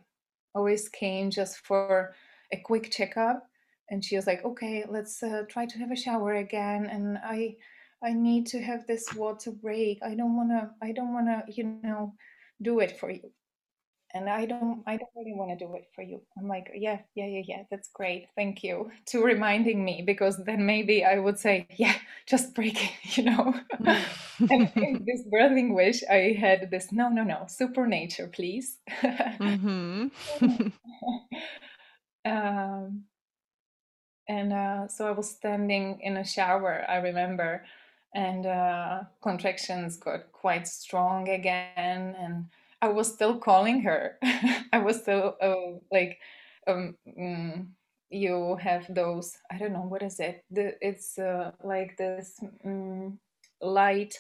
[0.54, 2.14] always came just for
[2.54, 3.48] a quick checkup
[3.90, 7.56] and she was like okay let's uh, try to have a shower again and i
[8.04, 9.98] i need to have this water break.
[10.04, 12.14] I don't want to i don't want to you know
[12.62, 13.32] do it for you
[14.14, 16.22] and I don't I don't really want to do it for you.
[16.38, 18.28] I'm like, yeah, yeah, yeah, yeah, that's great.
[18.36, 21.95] Thank you to reminding me because then maybe I would say, yeah,
[22.26, 23.53] just break it, you know.
[24.39, 28.78] and in this birthing wish, I had this no, no, no, super nature, please.
[29.03, 30.07] mm-hmm.
[32.26, 33.03] um,
[34.28, 37.66] and uh, so I was standing in a shower, I remember,
[38.14, 42.45] and uh, contractions got quite strong again, and
[42.82, 44.18] I was still calling her.
[44.74, 46.18] I was still uh, like,
[46.68, 47.68] um, mm,
[48.10, 49.38] you have those.
[49.52, 50.44] I don't know what is it.
[50.50, 53.18] The, it's uh, like this mm,
[53.62, 54.18] light,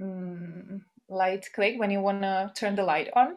[0.00, 3.36] mm, light click when you wanna turn the light on.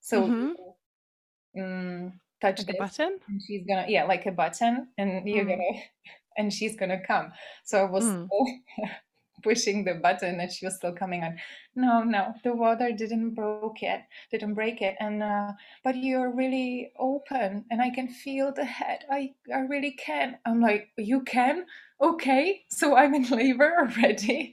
[0.00, 1.60] So mm-hmm.
[1.60, 3.18] mm, touch like this, button.
[3.28, 5.50] And she's gonna yeah, like a button, and you're mm.
[5.50, 5.80] gonna
[6.38, 7.32] and she's gonna come.
[7.64, 8.26] So I was mm.
[8.26, 8.86] still
[9.42, 11.36] pushing the button and she was still coming on.
[11.74, 14.96] No no the water didn't broke it didn't break it.
[15.00, 15.52] And uh,
[15.84, 19.00] but you're really open and i can feel the head.
[19.10, 20.38] I i really can.
[20.46, 21.66] I'm like you can?
[22.00, 22.62] Okay.
[22.70, 24.52] So i'm in labor already.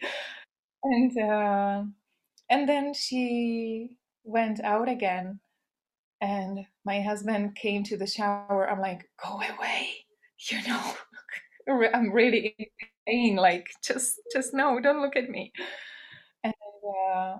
[0.84, 1.84] And uh,
[2.50, 5.40] and then she went out again
[6.22, 8.70] and my husband came to the shower.
[8.70, 9.90] I'm like go away.
[10.52, 10.94] You know
[11.94, 15.52] i'm really in pain like just just no don't look at me.
[16.44, 16.54] And
[17.14, 17.38] uh,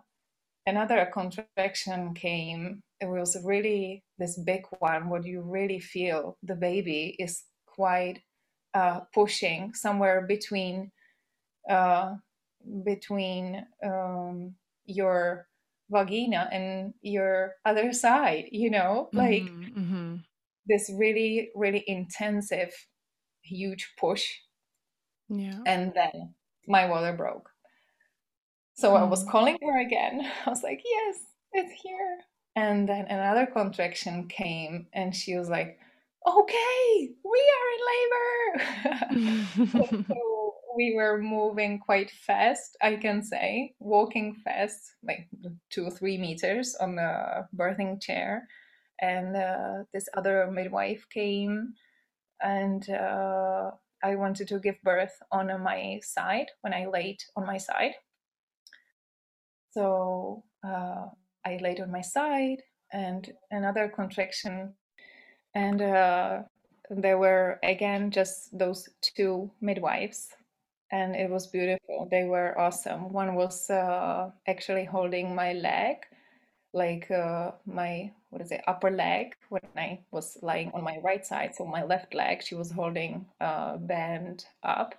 [0.66, 2.82] another contraction came.
[3.02, 5.10] It was really this big one.
[5.10, 8.22] What you really feel the baby is quite
[8.74, 10.92] uh, pushing somewhere between
[11.70, 12.16] uh,
[12.84, 14.56] between um,
[14.86, 15.48] your
[15.92, 19.10] vagina and your other side you know?
[19.14, 20.16] Like Mm-hmm, mm-hmm.
[20.68, 22.74] this really really intensive
[23.42, 24.26] huge push
[25.30, 25.60] Yeah.
[25.66, 26.34] and then
[26.68, 27.50] my water broke.
[28.76, 29.32] So i was Mm.
[29.32, 30.22] calling her again.
[30.46, 31.16] I was like yes
[31.54, 32.20] it's here.
[32.56, 35.80] And then another contraction came and she was like
[36.28, 39.48] okay we are in labor.
[40.18, 45.28] So we were moving quite fast i can say walking fast like
[45.72, 48.48] two or three meters on the birthing chair.
[49.02, 51.74] And uh, this other midwife came
[52.42, 53.72] and uh,
[54.04, 57.94] i wanted to give birth on my side when i laid on my side.
[59.72, 61.06] So uh,
[61.46, 64.74] i laid on my side and another contraction.
[65.56, 66.44] And uh,
[66.90, 70.30] there were again just those two midwives
[70.92, 72.08] and it was beautiful.
[72.10, 73.12] They were awesome.
[73.12, 75.98] One was uh, actually holding my leg
[76.74, 81.26] like uh, my what is it upper leg when i was lying on my right
[81.26, 84.96] side so my left leg she was holding a band up.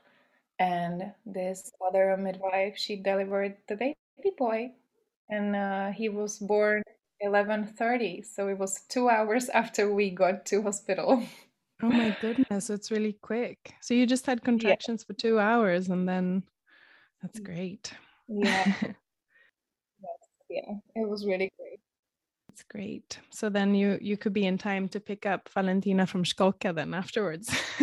[0.60, 4.72] And this other midwife she delivered the baby boy.
[5.28, 6.82] And uh, he was born
[7.22, 11.22] 11:30 so it was 2 hours after we got to hospital.
[11.80, 13.74] Oh my goodness, it's really quick.
[13.80, 14.46] So you just had yeah.
[14.46, 16.42] contractions for two hours and then
[17.22, 17.92] that's great.
[18.28, 18.64] yeah.
[20.50, 21.67] Yeah it was really great
[22.58, 23.18] That's great.
[23.30, 26.92] So then you you could be in time to pick up Valentýna from Školka then
[26.92, 27.48] afterwards.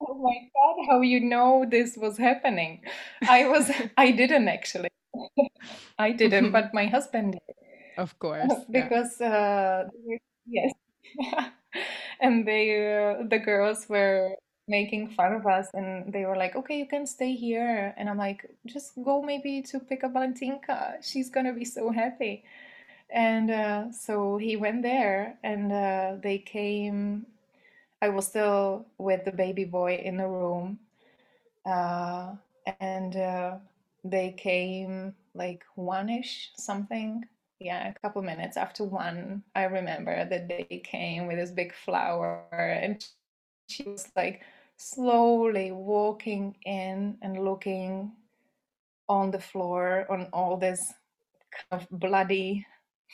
[0.00, 2.80] oh my god how you know this was happening
[3.28, 4.88] i was i didn't actually
[5.98, 7.54] i didn't but my husband did
[7.98, 8.50] of course.
[8.50, 8.82] Yeah.
[8.82, 9.84] because uh
[10.46, 10.72] yes
[12.20, 12.64] and they
[12.98, 14.34] uh, the girls were
[14.66, 18.18] making fun of us and they were like okay you can stay here and i'm
[18.18, 22.42] like just go maybe to pick up Valentýnka she's gonna be so happy
[23.12, 27.26] and uh, so he went there and uh, they came
[28.00, 30.78] i was still with the baby boy in the room
[31.66, 32.32] uh,
[32.80, 33.56] and uh,
[34.04, 37.24] they came like one-ish something.
[37.60, 42.44] Yeah a couple minutes after one i remember that they came with this big flower
[42.52, 43.06] and
[43.68, 44.42] she was like
[44.76, 48.10] slowly walking in and looking
[49.08, 50.92] on the floor on all this
[51.70, 52.66] kind of bloody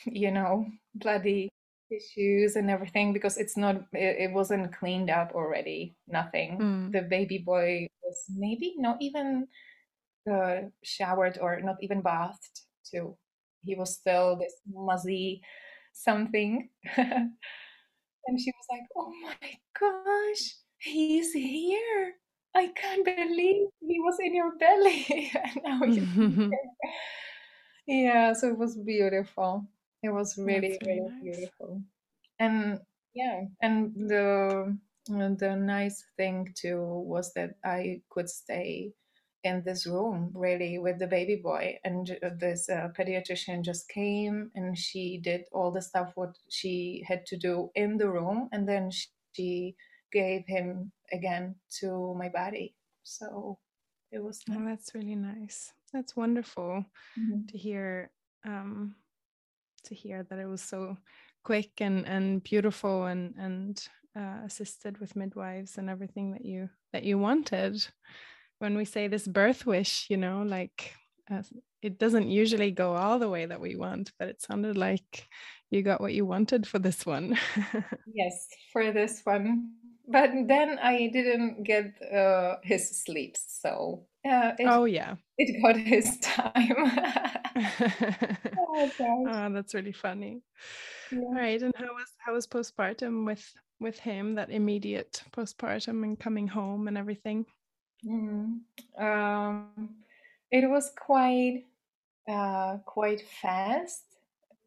[0.05, 1.49] you know bloody
[1.91, 6.59] tissues and everything because it's not it, it wasn't cleaned up already nothing.
[6.59, 6.91] Mm.
[6.91, 9.47] the baby boy was maybe not even
[10.31, 13.17] uh, showered or not even bathed too.
[13.65, 15.41] He was still this muzzy
[15.93, 16.69] something.
[18.27, 22.13] And she was like oh my gosh he's here.
[22.55, 25.31] I can't believe he was in your belly.
[25.35, 26.49] And now
[27.87, 29.65] yeah so it was beautiful
[30.03, 31.21] it was really That's really nice.
[31.21, 31.81] beautiful
[32.39, 32.79] and
[33.13, 34.77] yeah and the
[35.09, 38.91] the nice thing too was that i could stay
[39.43, 44.51] in this room really with the baby boy and uh, this uh, pediatrician just came
[44.55, 48.67] and she did all the stuff what she had to do in the room and
[48.67, 48.89] then
[49.33, 49.75] she
[50.11, 53.57] gave him again to my body so
[54.11, 55.73] it was Oh, that's really nice.
[55.93, 56.85] That's wonderful
[57.17, 57.47] Mhm.
[57.49, 58.11] to hear.
[58.45, 58.95] Um,
[59.89, 60.97] to hear that it was so
[61.43, 67.03] quick and and beautiful and and uh, assisted with midwives and everything that you that
[67.03, 67.85] you wanted.
[68.59, 70.93] When we say this birth wish, you know, like
[71.31, 71.43] uh,
[71.81, 75.27] it doesn't usually go all the way that we want, but it sounded like
[75.69, 77.37] you got what you wanted for this one.
[78.13, 79.71] Yes, for this one.
[80.07, 85.15] But then I didn't get uh, his sleep, so uh, it oh yeah.
[85.39, 86.75] It got his time.
[88.71, 90.41] Oh oh, that's really funny.
[91.11, 91.19] Yeah.
[91.19, 93.43] All right, and how was how was postpartum with
[93.79, 94.35] with him?
[94.35, 97.45] That immediate postpartum and coming home and everything.
[98.05, 98.59] Mm.
[98.97, 99.89] Um,
[100.51, 101.65] it was quite
[102.29, 104.03] uh, quite fast.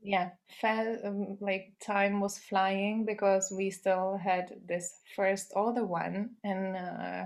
[0.02, 1.04] Yeah, fast.
[1.04, 7.24] Um, like time was flying because we still had this first older one, and uh,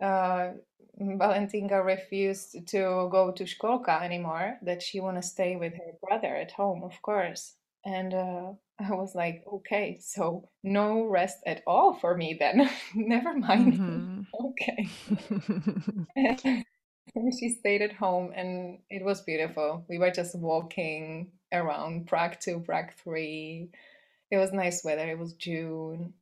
[0.00, 0.50] uh,
[1.00, 4.58] Valentýnka refused to go to Školka anymore.
[4.62, 7.54] That she want to stay with her brother at home, of course.
[7.84, 12.68] And uh, I was like, okay, so no rest at all for me then.
[12.94, 13.74] Never mind.
[13.74, 14.20] Mm-hmm.
[16.26, 16.64] okay.
[17.38, 19.84] she stayed at home and it was beautiful.
[19.88, 23.70] We were just walking around Prague 2, Prague 3.
[24.30, 25.08] It was nice weather.
[25.08, 26.14] It was June.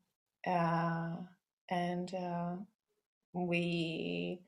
[0.46, 1.16] Uh,
[1.70, 2.56] and uh,
[3.33, 4.43] we,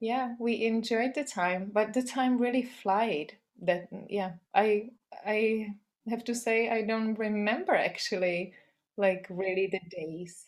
[0.00, 3.38] yeah, we enjoyed the time, but the time really flied.
[3.62, 4.90] That, yeah, I,
[5.26, 5.68] I
[6.08, 8.54] have to say, I don't remember actually,
[8.96, 10.46] like really the days.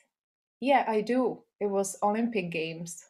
[0.61, 1.43] Yeah, I do.
[1.61, 3.05] It was Olympic Games.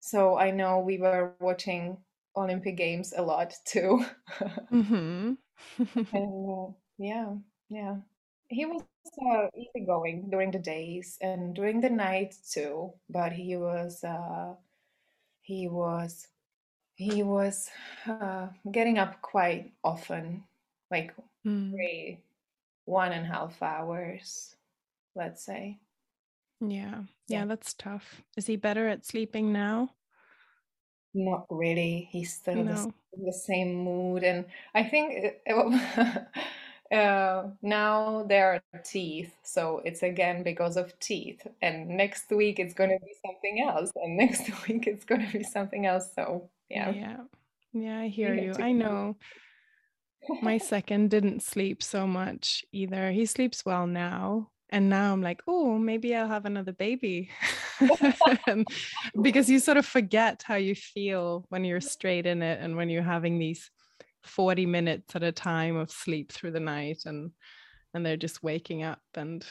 [0.00, 1.98] So I know we were watching
[2.36, 4.04] Olympic Games a lot too.
[4.72, 5.34] mm-hmm.
[6.12, 7.34] and uh, yeah,
[7.68, 7.96] yeah.
[8.48, 8.82] He was
[9.32, 14.54] uh, easygoing during the days and during the night too, but he was uh,
[15.42, 16.28] he was
[16.94, 17.70] he was
[18.08, 20.42] uh, getting up quite often,
[20.90, 21.14] like
[21.46, 21.70] mm.
[21.70, 22.18] three,
[22.86, 24.56] one and a half hours,
[25.14, 25.78] let's say.
[26.60, 27.02] Yeah.
[27.28, 28.22] yeah, that's tough.
[28.36, 29.90] Is he better at sleeping now?
[31.14, 32.08] Not really.
[32.10, 32.92] He's still the, No.
[33.12, 34.44] in the same mood, and
[34.74, 35.70] I think uh,
[36.92, 41.46] uh, now there are teeth, so it's again because of teeth.
[41.62, 45.38] And next week it's going to be something else, and next week it's going to
[45.38, 46.10] be something else.
[46.14, 47.16] So yeah, Yeah.
[47.72, 48.54] Yeah, I hear you.
[48.58, 49.16] I know.
[50.42, 53.10] My second didn't sleep so much either.
[53.10, 54.50] He sleeps well now.
[54.70, 57.30] And now I'm like, oh, maybe I'll have another baby.
[59.22, 62.90] Because you sort of forget how you feel when you're straight in it and when
[62.90, 63.70] you're having these
[64.28, 67.32] 40 minutes at a time of sleep through the night and
[67.94, 69.00] and they're just waking up.
[69.14, 69.44] And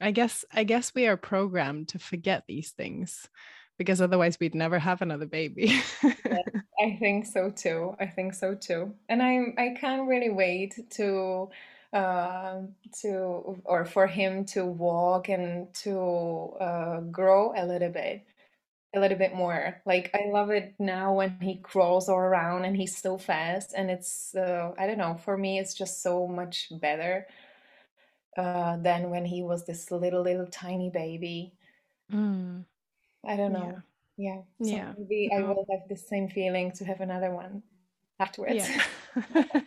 [0.00, 3.28] I guess I guess we are programmed to forget these things
[3.78, 5.80] because otherwise we'd never have another baby.
[6.80, 7.94] I think so too.
[8.00, 8.94] I think so too.
[9.08, 11.50] And I I can't really wait to
[11.92, 18.26] um to or for him to walk and to uh, grow a little bit
[18.96, 19.80] a little bit more.
[19.86, 23.90] Like I love it now when he crawls all around and he's so fast and
[23.90, 27.26] it's uh, I don't know, for me it's just so much better
[28.36, 31.52] uh, than when he was this little little tiny baby.
[32.12, 32.64] Mm,
[33.26, 33.82] I don't know.
[34.16, 34.42] Yeah.
[34.62, 34.94] So Yeah.
[34.96, 37.62] maybe I will have the same feeling to have another one
[38.20, 38.64] afterwards.
[38.64, 38.82] Yeah.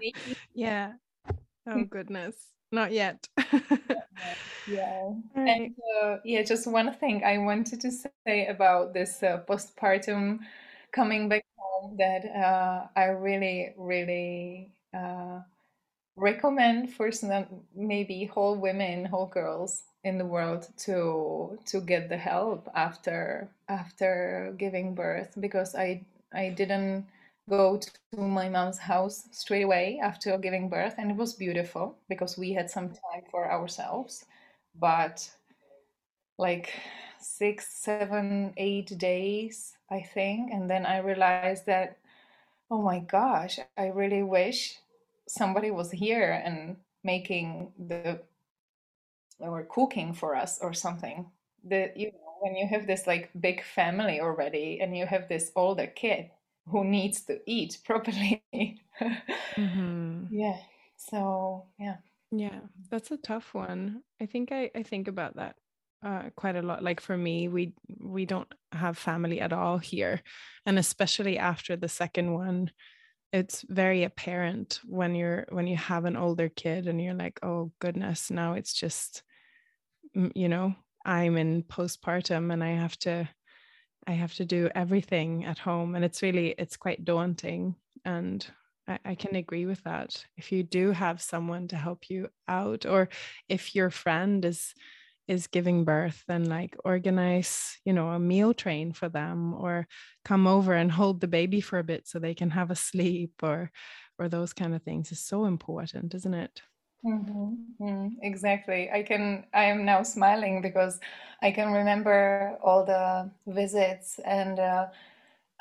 [0.54, 0.94] Yeah.
[1.66, 2.36] Oh goodness.
[2.72, 3.28] Not yet.
[4.66, 5.12] Yeah.
[5.46, 10.40] And uh, yeah, just one thing I wanted to say about this uh, postpartum
[10.92, 15.40] coming back home that uh, I really, really uh,
[16.16, 22.18] recommend for some maybe whole women, whole girls in the world to to get the
[22.18, 27.06] help after after giving birth because I I didn't
[27.48, 32.38] go to my mom's house straight away after giving birth and it was beautiful because
[32.38, 34.24] we had some time for ourselves.
[34.78, 35.28] But
[36.38, 36.72] like
[37.20, 41.98] six seven eight days i think and then i realized that
[42.70, 44.78] oh my gosh i really wish
[45.26, 48.20] somebody was here and making the
[49.40, 51.26] or cooking for us or something.
[51.64, 55.50] The you know when you have this like big family already and you have this
[55.56, 56.30] older kid
[56.70, 58.42] who needs to eat properly
[59.56, 60.56] hmm yeah
[60.96, 61.96] so yeah
[62.30, 62.60] Yeah,
[62.90, 64.02] that's a tough one.
[64.20, 65.56] I think I, I think about that
[66.04, 66.82] uh, quite a lot.
[66.82, 70.20] Like for me, we we don't have family at all here,
[70.66, 72.70] and especially after the second one,
[73.32, 77.72] it's very apparent when you're when you have an older kid and you're like, oh
[77.80, 79.22] goodness, now it's just
[80.34, 83.28] you know I'm in postpartum and I have to
[84.08, 88.46] I have to do everything at home, and it's really it's quite daunting and.
[88.88, 90.24] I, I can agree with that.
[90.38, 93.10] If you do have someone to help you out, or
[93.48, 94.74] if your friend is
[95.28, 99.86] is giving birth, then like organize, you know, a meal train for them, or
[100.24, 103.34] come over and hold the baby for a bit so they can have a sleep,
[103.42, 103.70] or
[104.18, 106.62] or those kind of things is so important, isn't it?
[107.04, 108.90] Hmm exactly.
[108.90, 111.00] I can, I am now smiling because
[111.42, 114.86] I can remember all the visits and uh,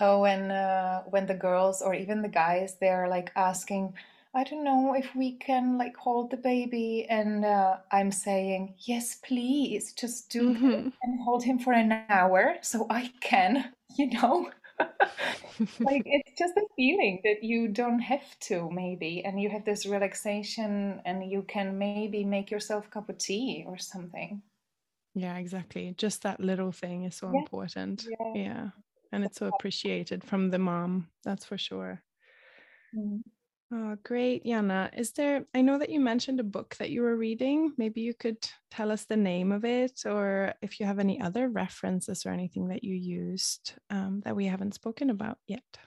[0.02, 3.94] oh, when uh, when the girls or even the guys they're like asking,
[4.36, 7.08] I don't know if we can like hold the baby.
[7.10, 10.92] And uh, I'm saying, yes, please, just do Mhm.
[11.04, 14.52] and hold him for an hour so I can, you know.
[15.84, 19.86] like it's just a feeling that you don't have to maybe and you have this
[19.86, 24.42] relaxation and you can maybe make yourself a cup of tea or something
[25.14, 25.94] Yeah, exactly.
[25.98, 27.42] Just that little thing is so Yeah.
[27.42, 28.10] important.
[28.20, 28.34] Yeah.
[28.34, 28.70] Yeah.
[29.12, 32.04] And it's so appreciated from the mom, that's for sure.
[32.94, 33.22] Mm.
[33.70, 34.90] Oh, great, Jana.
[34.96, 37.74] Is there, I know that you mentioned a book that you were reading.
[37.78, 38.38] Maybe you could
[38.72, 42.70] tell us the name of it, or if you have any other references or anything
[42.70, 45.78] that you used um, that we haven't spoken about yet.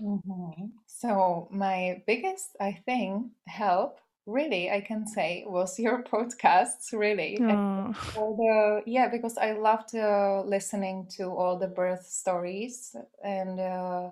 [0.00, 0.70] Mhm.
[0.86, 7.94] So my biggest, I think, help really I can say was your podcasts really Oh,
[8.16, 12.94] all the yeah because I loved uh, listening to all the birth stories
[13.24, 14.10] and uh,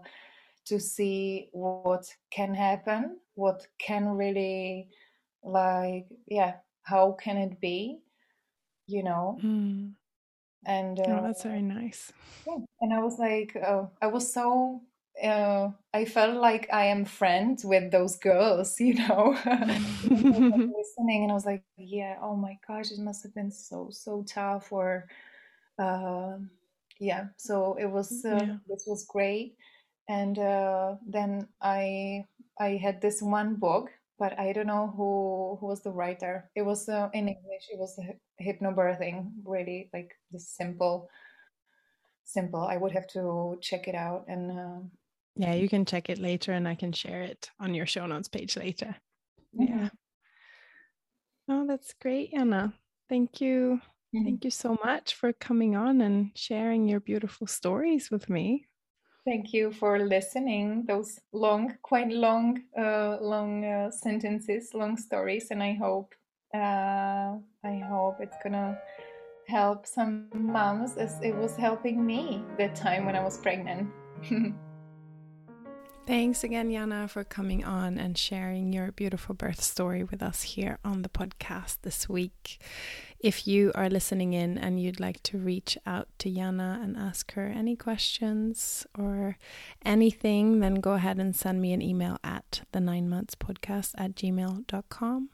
[0.68, 4.88] to see what can happen what can really
[5.42, 7.98] like yeah how can it be
[8.86, 9.92] you know mm.
[10.66, 12.12] and oh, uh, that's very nice.
[12.46, 12.58] yeah.
[12.80, 14.82] And I was like, uh, I was so,
[15.22, 19.36] uh, I felt like I am friends with those girls, you know.
[20.02, 23.22] Because I was like listening, and I was like, yeah, oh my gosh, it must
[23.22, 24.72] have been so so tough.
[24.72, 25.06] Or,
[25.78, 26.50] um
[27.00, 28.24] yeah, so it was.
[28.24, 28.56] Uh, Yeah.
[28.68, 29.56] this was great.
[30.08, 32.24] And uh, then I
[32.58, 36.50] I had this one book, but I don't know who who was the writer.
[36.54, 37.68] It was uh, in English.
[37.70, 41.08] It was hy- hypnobirthing, really like the simple
[42.24, 42.60] simple.
[42.62, 44.80] I would have to check it out and uh,
[45.36, 48.28] Yeah, you can check it later and I can share it on your show notes
[48.28, 48.96] page later.
[49.54, 49.88] mhm, Yeah.
[51.48, 52.74] Oh, that's great, Jana.
[53.08, 53.80] Thank you.
[54.12, 54.24] mhm.
[54.24, 58.67] Thank you so much for coming on and sharing your beautiful stories with me.
[59.28, 60.86] Thank you for listening.
[60.86, 66.14] Those long, quite long, uh, long uh, sentences, long stories, and I hope,
[66.54, 68.80] uh, I hope it's gonna
[69.46, 73.90] help some moms as it was helping me that time when I was pregnant.
[76.08, 80.78] Thanks again, Jana, for coming on and sharing your beautiful birth story with us here
[80.82, 82.62] on the podcast this week.
[83.20, 87.32] If you are listening in and you'd like to reach out to Jana and ask
[87.32, 89.36] her any questions or
[89.84, 94.14] anything, then go ahead and send me an email at the nine months podcast at
[94.14, 95.28] gmail.com.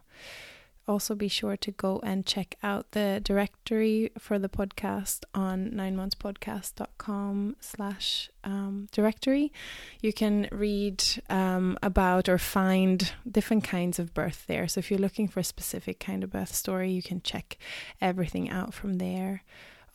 [0.87, 7.57] Also, be sure to go and check out the directory for the podcast on ninemonthspodcast.com
[7.59, 9.51] slash um, directory.
[10.03, 14.69] You can read um, about or find different kinds of birth there.
[14.69, 17.57] So if you're looking for a specific kind of birth story, you can check
[18.03, 19.43] everything out from there.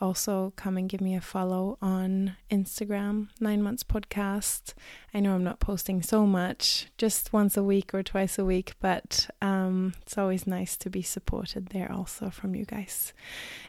[0.02, 4.74] Also, come and give me a follow on Instagram, Nine Months Podcast.
[5.14, 8.74] I know I'm not posting so much, just once a week or twice a week,
[8.80, 13.12] but um, it's always nice to be supported there also from you guys.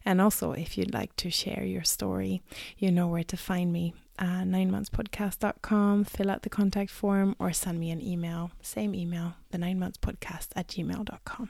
[0.05, 2.43] And also, if you'd like to share your story,
[2.79, 3.95] you know where to find me.
[4.19, 8.53] Uh, ninemonthspodcast.com, fill out the contact form, or send me an email.
[8.61, 11.49] Same email, the nine months podcast at gmail.com.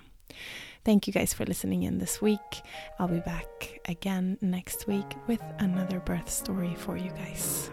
[0.84, 2.62] Thank you guys for listening in this week.
[2.98, 7.70] I'll be back again next week with another birth story for you guys.